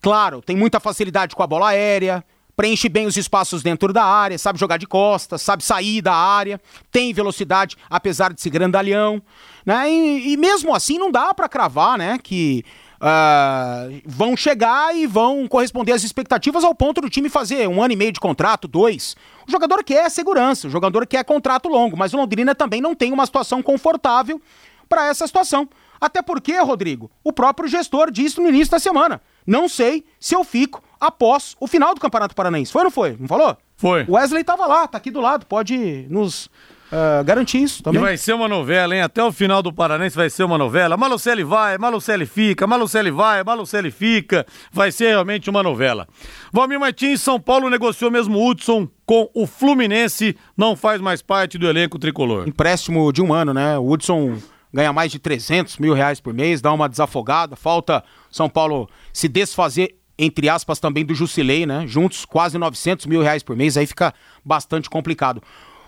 [0.01, 2.23] claro, tem muita facilidade com a bola aérea,
[2.55, 6.61] preenche bem os espaços dentro da área, sabe jogar de costas, sabe sair da área,
[6.89, 9.21] tem velocidade, apesar de ser grandalhão,
[9.65, 9.91] né?
[9.91, 12.17] E, e mesmo assim não dá para cravar, né?
[12.17, 12.63] Que
[13.01, 17.93] uh, vão chegar e vão corresponder às expectativas ao ponto do time fazer um ano
[17.93, 19.15] e meio de contrato, dois.
[19.47, 23.11] O jogador quer segurança, o jogador quer contrato longo, mas o Londrina também não tem
[23.11, 24.41] uma situação confortável
[24.87, 25.67] para essa situação.
[25.99, 30.43] Até porque, Rodrigo, o próprio gestor disse no início da semana: não sei se eu
[30.43, 32.71] fico após o final do Campeonato Paranaense.
[32.71, 33.17] Foi ou não foi?
[33.19, 33.57] Não falou?
[33.75, 34.05] Foi.
[34.07, 36.49] O Wesley estava lá, tá aqui do lado, pode nos
[36.91, 38.01] uh, garantir isso também.
[38.01, 39.01] E vai ser uma novela, hein?
[39.01, 40.97] Até o final do Paranense vai ser uma novela.
[40.97, 44.45] Malucelli vai, Malucelli fica, Malucelli vai, Malucelli fica.
[44.71, 46.07] Vai ser realmente uma novela.
[46.51, 51.67] Valmir Martins, São Paulo negociou mesmo Hudson com o Fluminense, não faz mais parte do
[51.67, 52.47] elenco tricolor.
[52.47, 53.77] Empréstimo de um ano, né?
[53.77, 54.37] O Hudson
[54.73, 59.27] ganha mais de 300 mil reais por mês, dá uma desafogada, falta São Paulo se
[59.27, 61.85] desfazer entre aspas, também do Jusilei, né?
[61.85, 65.43] Juntos, quase 900 mil reais por mês, aí fica bastante complicado.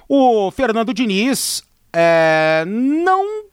[0.10, 3.48] O Fernando Diniz é, não.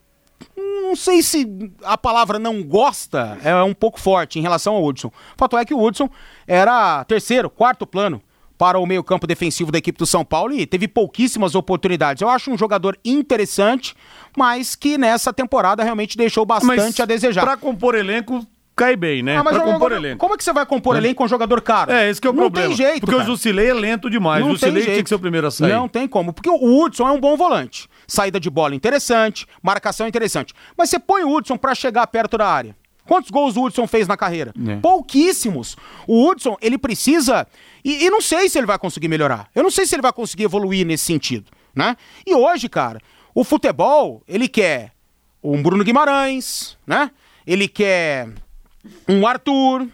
[0.57, 1.47] Não sei se
[1.83, 5.09] a palavra não gosta é um pouco forte em relação ao Hudson.
[5.09, 6.09] O fato é que o Hudson
[6.47, 8.23] era terceiro, quarto plano
[8.57, 12.23] para o meio-campo defensivo da equipe do São Paulo e teve pouquíssimas oportunidades.
[12.23, 13.95] Eu acho um jogador interessante,
[14.37, 17.43] mas que nessa temporada realmente deixou bastante mas a desejar.
[17.43, 19.39] Para compor elenco, cai bem, né?
[19.39, 20.19] Ah, mas pra compor elenco.
[20.19, 20.99] Como é que você vai compor é.
[20.99, 21.91] elenco com um jogador caro?
[21.91, 22.69] É, esse que é o não problema.
[22.69, 23.25] Não tem jeito, Porque cara.
[23.25, 24.45] o Jusilei é lento demais.
[24.45, 25.73] Não o Jusilei tinha que ser o primeiro a sair.
[25.73, 26.33] Não tem como.
[26.33, 27.89] Porque o Hudson é um bom volante.
[28.07, 30.53] Saída de bola interessante, marcação interessante.
[30.77, 32.77] Mas você põe o Hudson para chegar perto da área.
[33.07, 34.53] Quantos gols o Hudson fez na carreira?
[34.69, 34.77] É.
[34.77, 35.77] Pouquíssimos.
[36.07, 37.47] O Hudson, ele precisa.
[37.85, 39.49] E, e, não sei se ele vai conseguir melhorar.
[39.55, 41.97] Eu não sei se ele vai conseguir evoluir nesse sentido, né?
[42.27, 43.01] E hoje, cara,
[43.33, 44.93] o futebol, ele quer
[45.43, 47.13] um Bruno Guimarães, né?
[47.47, 48.29] Ele quer
[49.09, 49.89] um Arthur.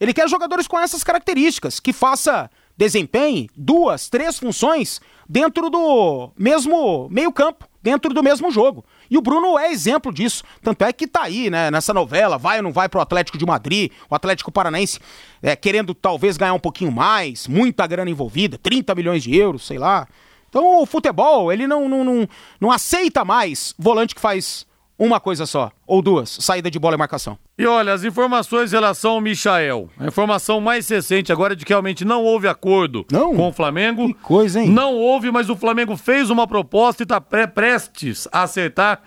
[0.00, 7.08] Ele quer jogadores com essas características, que faça, desempenhe duas, três funções dentro do mesmo
[7.10, 8.84] meio-campo, dentro do mesmo jogo.
[9.10, 10.42] E o Bruno é exemplo disso.
[10.62, 13.46] Tanto é que tá aí, né, nessa novela, vai ou não vai pro Atlético de
[13.46, 14.98] Madrid, o Atlético Paranaense
[15.42, 19.78] é, querendo talvez ganhar um pouquinho mais, muita grana envolvida, 30 milhões de euros, sei
[19.78, 20.06] lá.
[20.48, 22.28] Então o futebol, ele não, não, não,
[22.60, 24.66] não aceita mais volante que faz
[24.98, 27.36] uma coisa só, ou duas, saída de bola e marcação.
[27.58, 29.88] E olha, as informações em relação ao Michael.
[29.98, 33.34] A informação mais recente agora é de que realmente não houve acordo Não?
[33.34, 34.06] com o Flamengo.
[34.08, 34.68] Que coisa, hein?
[34.70, 39.00] Não houve, mas o Flamengo fez uma proposta e está prestes a acertar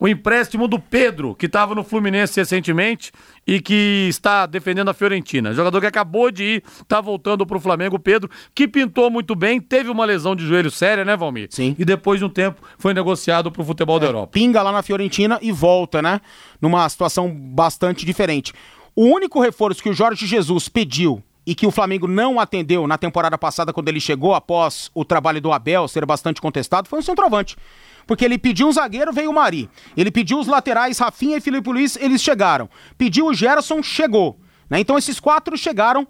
[0.00, 3.12] o empréstimo do Pedro, que estava no Fluminense recentemente
[3.46, 5.52] e que está defendendo a Fiorentina.
[5.52, 9.34] Jogador que acabou de ir, está voltando para o Flamengo, o Pedro, que pintou muito
[9.34, 11.48] bem, teve uma lesão de joelho séria, né, Valmir?
[11.50, 11.76] Sim.
[11.78, 14.28] E depois de um tempo foi negociado para o futebol da Europa.
[14.28, 16.20] Pinga lá na Fiorentina e volta, né?
[16.60, 18.54] Numa situação bastante diferente.
[18.96, 22.96] O único reforço que o Jorge Jesus pediu e que o Flamengo não atendeu na
[22.96, 27.02] temporada passada quando ele chegou após o trabalho do Abel ser bastante contestado foi um
[27.02, 27.56] centroavante.
[28.06, 29.68] Porque ele pediu um zagueiro, veio o Mari.
[29.96, 32.70] Ele pediu os laterais, Rafinha e Felipe Luiz, eles chegaram.
[32.96, 34.38] Pediu o Gerson, chegou.
[34.70, 34.78] Né?
[34.78, 36.06] Então esses quatro chegaram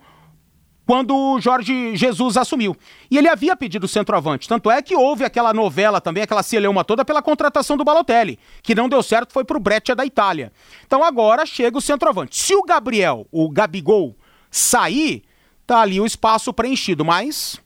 [0.87, 2.77] quando o Jorge Jesus assumiu.
[3.11, 4.47] E ele havia pedido centroavante.
[4.47, 8.75] Tanto é que houve aquela novela também, aquela celeuma toda pela contratação do Balotelli, que
[8.75, 10.53] não deu certo, foi pro Breccia da Itália.
[10.87, 12.37] Então agora chega o centroavante.
[12.37, 14.15] Se o Gabriel, o Gabigol,
[14.51, 15.23] sair,
[15.71, 17.61] tá ali o espaço preenchido, mas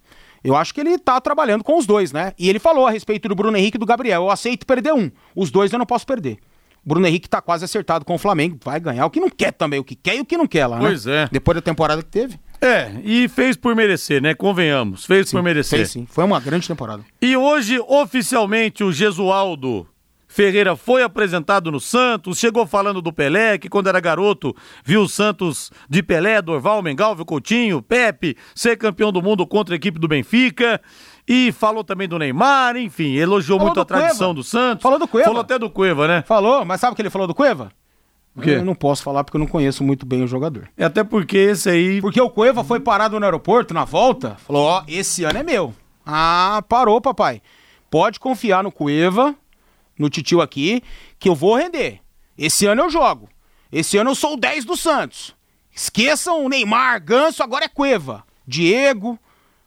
[0.44, 2.34] eu acho que ele tá trabalhando com os dois, né?
[2.38, 4.24] E ele falou a respeito do Bruno Henrique e do Gabriel.
[4.24, 5.10] Eu aceito perder um.
[5.34, 6.36] Os dois eu não posso perder.
[6.84, 8.58] Bruno Henrique tá quase acertado com o Flamengo.
[8.62, 10.66] Vai ganhar o que não quer também, o que quer e o que não quer
[10.66, 10.82] lá, né?
[10.82, 11.30] Pois é.
[11.32, 12.38] Depois da temporada que teve.
[12.60, 14.34] É, e fez por merecer, né?
[14.34, 15.78] Convenhamos, fez por merecer.
[15.78, 16.06] Fez sim.
[16.06, 17.02] Foi uma grande temporada.
[17.22, 19.88] E hoje, oficialmente, o Gesualdo
[20.34, 24.52] Ferreira foi apresentado no Santos, chegou falando do Pelé, que quando era garoto
[24.84, 29.76] viu o Santos de Pelé, Dorval, Mengalvio, Coutinho, Pepe, ser campeão do mundo contra a
[29.76, 30.80] equipe do Benfica.
[31.28, 34.02] E falou também do Neymar, enfim, elogiou Falou muito a do Cueva.
[34.02, 34.82] tradição do Santos.
[34.82, 35.28] Falou do Cueva.
[35.28, 36.24] Falou até do Cueva, né?
[36.26, 37.70] Falou, mas sabe o que ele falou do Cueva?
[38.36, 40.68] Eu não posso falar porque eu não conheço muito bem o jogador.
[40.76, 42.00] É Até porque esse aí.
[42.00, 45.72] Porque o Cueva foi parado no aeroporto na volta, falou: Ó, esse ano é meu.
[46.04, 47.40] Ah, parou, papai.
[47.88, 49.36] Pode confiar no Cueva,
[49.98, 50.82] no titio aqui,
[51.18, 52.00] que eu vou render.
[52.36, 53.28] Esse ano eu jogo.
[53.70, 55.34] Esse ano eu sou o 10 do Santos.
[55.74, 58.24] Esqueçam o Neymar, Ganso, agora é Cueva.
[58.46, 59.18] Diego,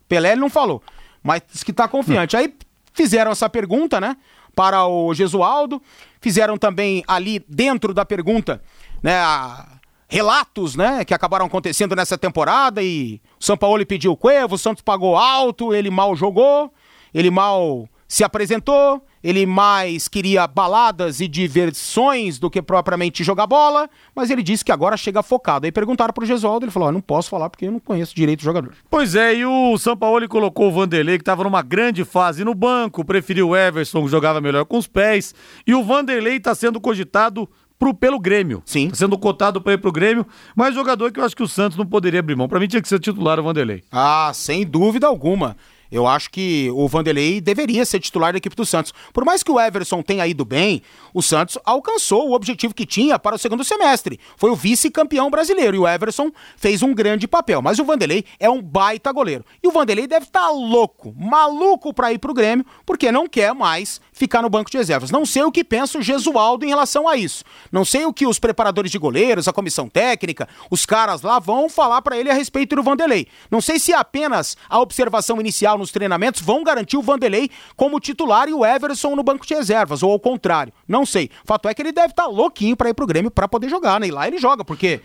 [0.07, 0.81] Pelé ele não falou.
[1.23, 2.37] Mas diz que tá confiante.
[2.37, 2.53] Aí
[2.93, 4.15] fizeram essa pergunta, né?
[4.55, 5.81] Para o Gesualdo.
[6.21, 8.61] Fizeram também ali dentro da pergunta,
[9.03, 9.15] né?
[9.17, 9.73] a-
[10.09, 11.03] Relatos, né?
[11.03, 15.17] Que acabaram acontecendo nessa temporada e o São Paulo pediu o Cueva, o Santos pagou
[15.17, 16.73] alto, ele mal jogou,
[17.13, 23.89] ele mal se apresentou, ele mais queria baladas e diversões do que propriamente jogar bola,
[24.15, 25.65] mas ele disse que agora chega focado.
[25.65, 28.39] Aí perguntaram pro Gesualdo, ele falou: ó, não posso falar porque eu não conheço direito
[28.39, 28.71] o jogador.
[28.89, 32.55] Pois é, e o São Paulo colocou o Vanderlei, que estava numa grande fase no
[32.55, 35.35] banco, preferiu o Everson, que jogava melhor com os pés.
[35.67, 38.63] E o Vanderlei está sendo cogitado pro, pelo Grêmio.
[38.65, 38.87] Sim.
[38.87, 41.77] Tá sendo cotado para ir pro Grêmio, mas jogador que eu acho que o Santos
[41.77, 42.47] não poderia abrir mão.
[42.47, 43.83] Para mim tinha que ser titular o Vanderlei.
[43.91, 45.57] Ah, sem dúvida alguma.
[45.91, 48.93] Eu acho que o Vanderlei deveria ser titular da equipe do Santos.
[49.13, 50.81] Por mais que o Everson tenha ido bem,
[51.13, 54.19] o Santos alcançou o objetivo que tinha para o segundo semestre.
[54.35, 57.61] Foi o vice-campeão brasileiro e o Everson fez um grande papel.
[57.61, 59.45] Mas o Vanderlei é um baita goleiro.
[59.63, 64.01] E o Vanderlei deve estar louco, maluco para ir pro Grêmio, porque não quer mais
[64.11, 65.11] ficar no banco de reservas.
[65.11, 67.43] Não sei o que pensa o Gesualdo em relação a isso.
[67.71, 71.69] Não sei o que os preparadores de goleiros, a comissão técnica, os caras lá vão
[71.69, 73.27] falar para ele a respeito do Vanderlei.
[73.49, 78.47] Não sei se apenas a observação inicial nos treinamentos vão garantir o Vanderlei como titular
[78.47, 80.73] e o Everson no banco de reservas, ou ao contrário.
[80.87, 81.29] Não sei.
[81.45, 84.07] Fato é que ele deve estar louquinho para ir pro Grêmio para poder jogar, né?
[84.07, 85.01] E lá ele joga, porque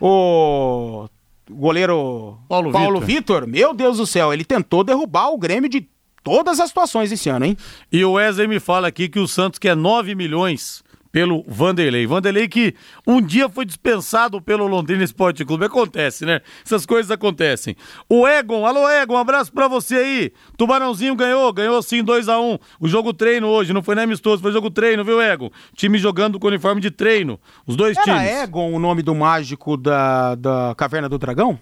[0.00, 1.06] o
[1.50, 2.38] goleiro
[2.72, 5.88] Paulo Vitor, meu Deus do céu, ele tentou derrubar o Grêmio de
[6.22, 7.56] todas as situações esse ano, hein?
[7.92, 10.83] E o Wesley me fala aqui que o Santos quer 9 milhões
[11.14, 12.08] pelo Vanderlei.
[12.08, 12.74] Vanderlei que
[13.06, 15.64] um dia foi dispensado pelo Londrina Esporte Clube.
[15.64, 16.40] Acontece, né?
[16.66, 17.76] Essas coisas acontecem.
[18.08, 20.32] O Egon, alô Egon, um abraço pra você aí.
[20.56, 24.42] Tubarãozinho ganhou, ganhou sim 2 a 1 O jogo treino hoje, não foi nem amistoso,
[24.42, 25.50] foi jogo treino, viu, Egon?
[25.76, 27.38] Time jogando com uniforme de treino.
[27.64, 28.42] Os dois Era times.
[28.42, 31.60] Egon o nome do mágico da, da Caverna do Dragão?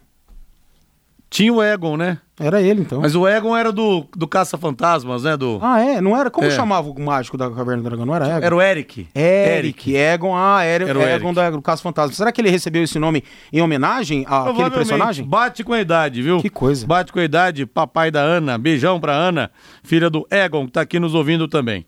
[1.33, 2.19] Tinha o Egon, né?
[2.39, 3.01] Era ele, então.
[3.01, 5.35] Mas o Egon era do, do Caça-Fantasmas, né?
[5.35, 5.59] Do...
[5.63, 5.99] Ah, é?
[5.99, 6.31] Não era?
[6.31, 6.51] Como É.
[6.51, 8.05] chamava o mágico da Caverna do Dragão?
[8.05, 8.45] Não era Egon?
[8.47, 9.09] Era o Eric.
[9.15, 11.35] Eric, Egon, ah, era, Era o Egon Eric.
[11.35, 12.13] da, do Caso Fantasma.
[12.15, 15.25] Será que ele recebeu esse nome em homenagem àquele personagem?
[15.25, 16.39] Bate com a idade, viu?
[16.43, 16.87] Que coisa.
[16.87, 18.59] Bate com a idade, papai da Ana.
[18.59, 19.51] Beijão pra Ana,
[19.83, 21.87] filha do Egon, que tá aqui nos ouvindo também.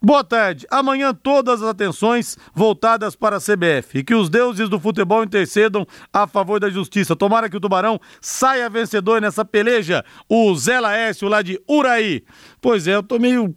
[0.00, 0.64] Boa tarde.
[0.70, 3.98] Amanhã todas as atenções voltadas para a CBF.
[3.98, 7.16] E que os deuses do futebol intercedam a favor da justiça.
[7.16, 10.04] Tomara que o Tubarão saia vencedor nessa peleja.
[10.28, 12.22] O Zé Laércio lá de Uraí.
[12.60, 13.54] Pois é, eu tô meio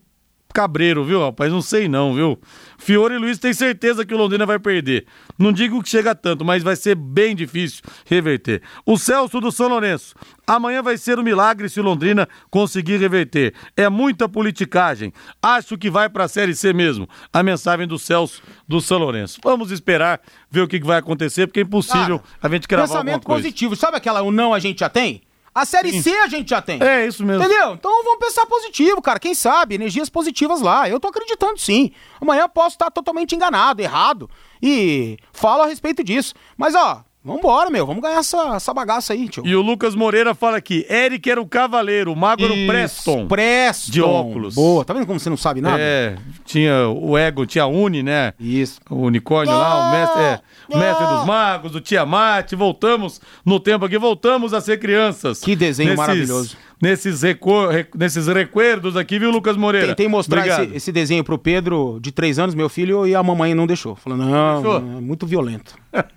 [0.51, 1.51] cabreiro, viu, rapaz?
[1.51, 2.39] Não sei não, viu?
[2.77, 5.05] Fiore e Luiz tem certeza que o Londrina vai perder.
[5.37, 8.61] Não digo que chega tanto, mas vai ser bem difícil reverter.
[8.85, 10.15] O Celso do São Lourenço.
[10.45, 13.53] Amanhã vai ser um milagre se o Londrina conseguir reverter.
[13.77, 15.13] É muita politicagem.
[15.41, 17.07] Acho que vai para a Série C mesmo.
[17.31, 19.39] A mensagem do Celso do São Lourenço.
[19.43, 23.19] Vamos esperar ver o que vai acontecer, porque é impossível Cara, a gente Pensamento alguma
[23.19, 23.43] coisa.
[23.43, 23.75] positivo.
[23.75, 25.21] Sabe aquela o não a gente já tem?
[25.53, 26.81] A série C a gente já tem.
[26.81, 27.43] É, isso mesmo.
[27.43, 27.73] Entendeu?
[27.73, 29.19] Então vamos pensar positivo, cara.
[29.19, 29.75] Quem sabe?
[29.75, 30.87] Energias positivas lá.
[30.87, 31.91] Eu tô acreditando sim.
[32.21, 34.29] Amanhã posso estar totalmente enganado, errado.
[34.63, 36.33] E falo a respeito disso.
[36.55, 37.85] Mas, ó, vambora, meu.
[37.85, 39.45] Vamos ganhar essa, essa bagaça aí, tio.
[39.45, 43.27] E o Lucas Moreira fala aqui: Eric era o cavaleiro, o mago era o Preston.
[43.27, 43.91] Preston.
[43.91, 44.55] De óculos.
[44.55, 44.85] Boa.
[44.85, 45.81] Tá vendo como você não sabe nada?
[45.81, 48.33] É, tinha o Ego, tinha a Uni, né?
[48.39, 48.79] Isso.
[48.89, 50.39] O unicórnio lá, o mestre, é,
[50.75, 55.39] o mestre dos magos, o Tiamat, voltamos no tempo aqui, voltamos a ser crianças.
[55.39, 56.55] Que desenho maravilhoso.
[56.81, 59.87] Nesses, recor, re- nesses recuerdos aqui, viu, Lucas Moreira?
[59.89, 63.53] Tentei mostrar esse, esse desenho pro Pedro, de três anos, meu filho, e a mamãe
[63.53, 63.95] não deixou.
[63.95, 64.77] Falou, não, Deixou?
[64.77, 65.75] é muito violento.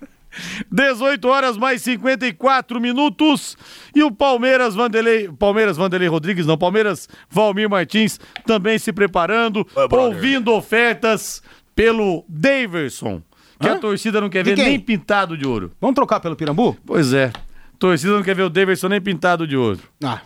[0.71, 3.57] 18 horas mais 54 minutos.
[3.95, 10.53] E o Palmeiras Vanderlei, Palmeiras Vanderlei Rodrigues, não, Palmeiras Valmir Martins também se preparando, ouvindo
[10.53, 11.43] ofertas
[11.75, 13.23] pelo Daverson,
[13.65, 13.75] que Hã?
[13.77, 14.65] a torcida não quer De ver quem?
[14.71, 15.73] nem pintado de ouro.
[15.81, 16.77] Vamos trocar pelo Pirambu?
[16.87, 17.33] Pois é.
[17.79, 19.81] Torcida não quer ver o Daverson nem pintado de ouro.
[20.03, 20.21] Ah.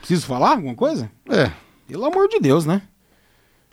[0.00, 1.10] Preciso falar alguma coisa?
[1.28, 1.50] É.
[1.86, 2.82] Pelo amor de Deus, né?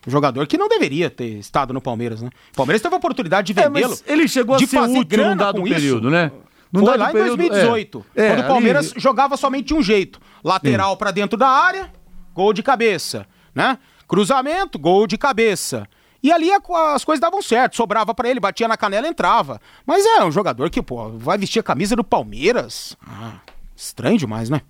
[0.08, 2.30] Um jogador que não deveria ter estado no Palmeiras, né?
[2.54, 3.90] O Palmeiras teve a oportunidade de É, vendê-lo.
[3.90, 6.10] mas ele chegou a de ser fazer útil num dado período, isso.
[6.10, 6.32] né?
[6.72, 8.06] Num Foi lá em período, 2018.
[8.16, 8.26] é.
[8.26, 10.20] É, quando o Palmeiras ali- jogava somente de um jeito.
[10.44, 11.92] Lateral pra dentro da área,
[12.34, 13.78] gol de cabeça, né?
[14.08, 15.88] Cruzamento, gol de cabeça.
[16.22, 16.59] E ali a-
[16.93, 19.59] as coisas davam certo, sobrava pra ele, batia na canela, entrava.
[19.86, 22.97] Mas é um jogador que, pô, vai vestir a camisa do Palmeiras.
[23.07, 23.39] Ah,
[23.76, 24.61] estranho demais, né?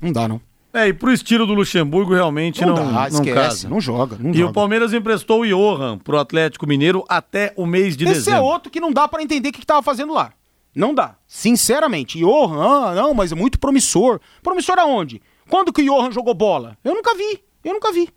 [0.00, 0.40] Não dá, não.
[0.72, 3.68] É, e pro estilo do Luxemburgo realmente não, Não, dá, não esquece, casa.
[3.68, 4.50] não joga, não E joga.
[4.50, 8.38] o Palmeiras emprestou o Johan pro Atlético Mineiro até o mês de Esse dezembro.
[8.38, 10.32] é outro que não dá pra entender o que, que tava fazendo lá.
[10.72, 11.16] Não dá.
[11.26, 12.18] Sinceramente.
[12.20, 14.20] Johan, não, mas é muito promissor.
[14.42, 15.20] Promissor aonde?
[15.48, 16.78] Quando que o Johan jogou bola?
[16.84, 17.42] Eu nunca vi.
[17.64, 18.08] Eu nunca vi.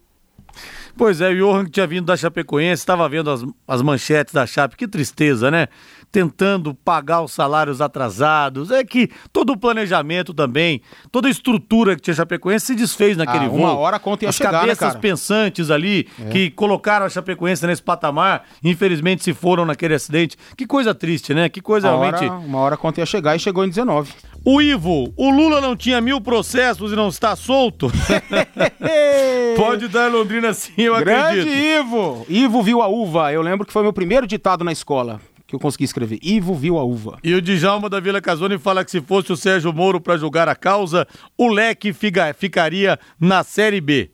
[0.95, 4.45] Pois é, o Johan que tinha vindo da Chapecoense, estava vendo as, as manchetes da
[4.45, 5.67] Chape, que tristeza, né?
[6.11, 8.69] Tentando pagar os salários atrasados.
[8.69, 10.81] É que todo o planejamento também,
[11.11, 13.57] toda a estrutura que tinha a Chapecoense se desfez naquele Ah, voo.
[13.61, 14.97] uma hora a conta ia As chegar, né, cabeças cara?
[14.97, 15.01] É.
[15.01, 20.37] pensantes ali, que colocaram a Chapecoense nesse patamar, infelizmente se foram naquele acidente.
[20.55, 21.49] Que coisa triste, né?
[21.49, 22.25] Que coisa Uma realmente...
[22.29, 24.13] hora, uma hora a conta ia chegar e chegou em 19.
[24.45, 27.89] O Ivo, o Lula não tinha mil processos e não está solto?
[29.55, 31.49] Pode dar Londrina sim, eu Grande acredito.
[31.49, 32.25] Ivo!
[32.27, 33.31] Ivo viu a uva.
[33.31, 36.19] Eu lembro que foi meu primeiro ditado na escola que eu consegui escrever.
[36.21, 37.17] Ivo viu a uva.
[37.23, 40.49] E o Djalma da Vila Casone fala que se fosse o Sérgio Moro para julgar
[40.49, 44.09] a causa, o Leque fica- ficaria na Série B.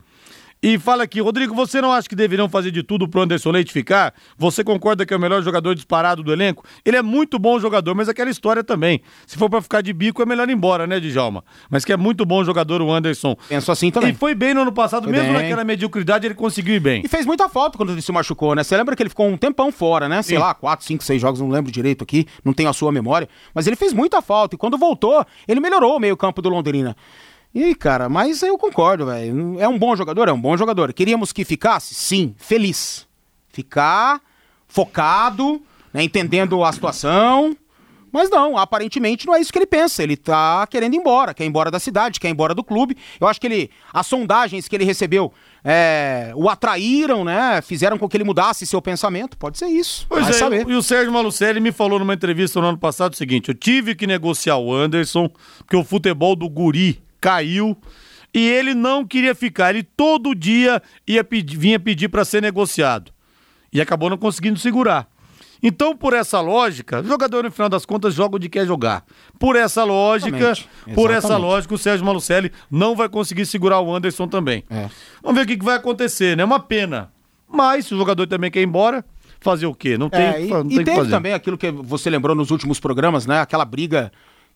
[0.62, 3.72] E fala aqui, Rodrigo, você não acha que deveriam fazer de tudo pro Anderson Leite
[3.72, 4.12] ficar?
[4.36, 6.62] Você concorda que é o melhor jogador disparado do elenco?
[6.84, 9.00] Ele é muito bom jogador, mas aquela história também.
[9.26, 11.42] Se for pra ficar de bico, é melhor ir embora, né, Djalma?
[11.70, 13.34] Mas que é muito bom jogador o Anderson.
[13.48, 14.10] Penso assim também.
[14.10, 15.42] E foi bem no ano passado, Foi mesmo bem.
[15.42, 17.00] naquela mediocridade, ele conseguiu ir bem.
[17.02, 18.62] E fez muita falta quando ele se machucou, né?
[18.62, 20.20] Você lembra que ele ficou um tempão fora, né?
[20.20, 20.42] Sei Sim.
[20.42, 23.30] lá, quatro, cinco, seis jogos, não lembro direito aqui, não tenho a sua memória.
[23.54, 24.56] Mas ele fez muita falta.
[24.56, 26.94] E quando voltou, ele melhorou o meio-campo do Londrina.
[27.54, 29.58] E, cara, mas eu concordo, velho.
[29.58, 30.28] É um bom jogador?
[30.28, 30.92] É um bom jogador.
[30.92, 31.94] Queríamos que ficasse?
[31.94, 33.06] Sim, feliz.
[33.48, 34.20] Ficar
[34.68, 35.60] focado,
[35.92, 37.56] né, entendendo a situação.
[38.12, 40.02] Mas não, aparentemente não é isso que ele pensa.
[40.02, 42.96] Ele tá querendo ir embora, quer ir embora da cidade, quer ir embora do clube.
[43.20, 43.70] Eu acho que ele.
[43.92, 45.32] As sondagens que ele recebeu
[45.64, 47.62] é, o atraíram, né?
[47.62, 49.36] Fizeram com que ele mudasse seu pensamento.
[49.36, 50.06] Pode ser isso.
[50.08, 50.68] Pois é, saber.
[50.68, 53.94] e o Sérgio Malucelli me falou numa entrevista no ano passado o seguinte: eu tive
[53.94, 57.76] que negociar o Anderson, porque o futebol do Guri caiu.
[58.32, 63.12] E ele não queria ficar, ele todo dia ia pedir, vinha pedir para ser negociado.
[63.72, 65.08] E acabou não conseguindo segurar.
[65.62, 69.04] Então, por essa lógica, o jogador, no final das contas, joga onde quer jogar.
[69.38, 70.94] Por essa lógica, Exatamente.
[70.94, 74.64] por essa lógica, o Sérgio Malucelli não vai conseguir segurar o Anderson também.
[74.70, 74.88] É.
[75.22, 76.42] Vamos ver o que, vai acontecer, né?
[76.42, 77.12] É uma pena.
[77.46, 79.04] Mas, se o jogador também quer ir embora,
[79.40, 79.98] fazer o quê?
[79.98, 82.50] Não tem, É, e, não e tem que teve também aquilo que você lembrou nos
[82.50, 83.40] últimos programas, né?
[83.40, 84.10] Aquela briga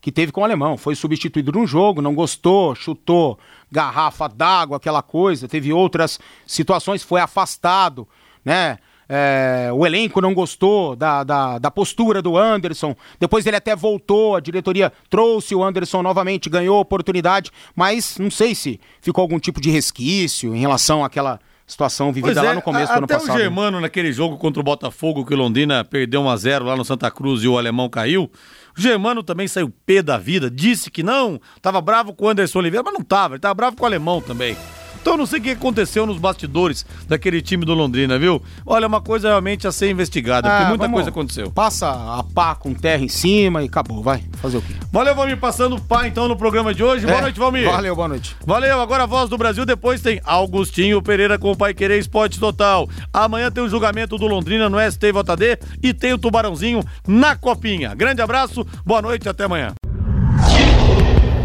[0.05, 0.77] que teve com o alemão.
[0.77, 3.39] Foi substituído num jogo, não gostou, chutou
[3.71, 5.47] garrafa d'água, aquela coisa.
[5.47, 8.07] Teve outras situações, foi afastado,
[8.45, 8.77] né?
[9.09, 12.95] É, o elenco não gostou da, da, da postura do Anderson.
[13.19, 18.29] Depois ele até voltou, a diretoria trouxe o Anderson novamente, ganhou a oportunidade, mas não
[18.29, 22.61] sei se ficou algum tipo de resquício em relação àquela situação vivida lá é, no
[22.61, 23.35] começo a- do ano até passado.
[23.35, 27.09] o Germano, naquele jogo contra o Botafogo, que o Londrina perdeu 1x0 lá no Santa
[27.09, 28.29] Cruz e o alemão caiu.
[28.77, 32.59] O Germano também saiu pé da vida, disse que não, tava bravo com o Anderson
[32.59, 34.57] Oliveira, mas não tava, ele tava bravo com o alemão também.
[35.05, 38.41] Então eu não sei o que aconteceu nos bastidores daquele time do Londrina, viu?
[38.65, 41.51] Olha, uma coisa realmente a ser investigada, porque Ah, muita coisa aconteceu.
[41.51, 44.23] Passa a pá com terra em cima e acabou, vai.
[44.41, 44.73] Fazer o quê?
[44.91, 47.05] Valeu, Valmir, passando pá então no programa de hoje.
[47.05, 47.65] Boa É, noite, Valmir.
[47.69, 48.35] Valeu, boa noite.
[48.47, 52.39] Valeu, agora a voz do Brasil, depois tem Augustinho Pereira com o Pai Querer Esporte
[52.39, 52.89] Total.
[53.13, 57.93] Amanhã tem o julgamento do Londrina no STJD e tem o Tubarãozinho na Copinha.
[57.93, 59.71] Grande abraço, boa noite, até amanhã.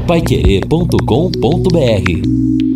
[0.06, 2.69] Paiquerê.com.br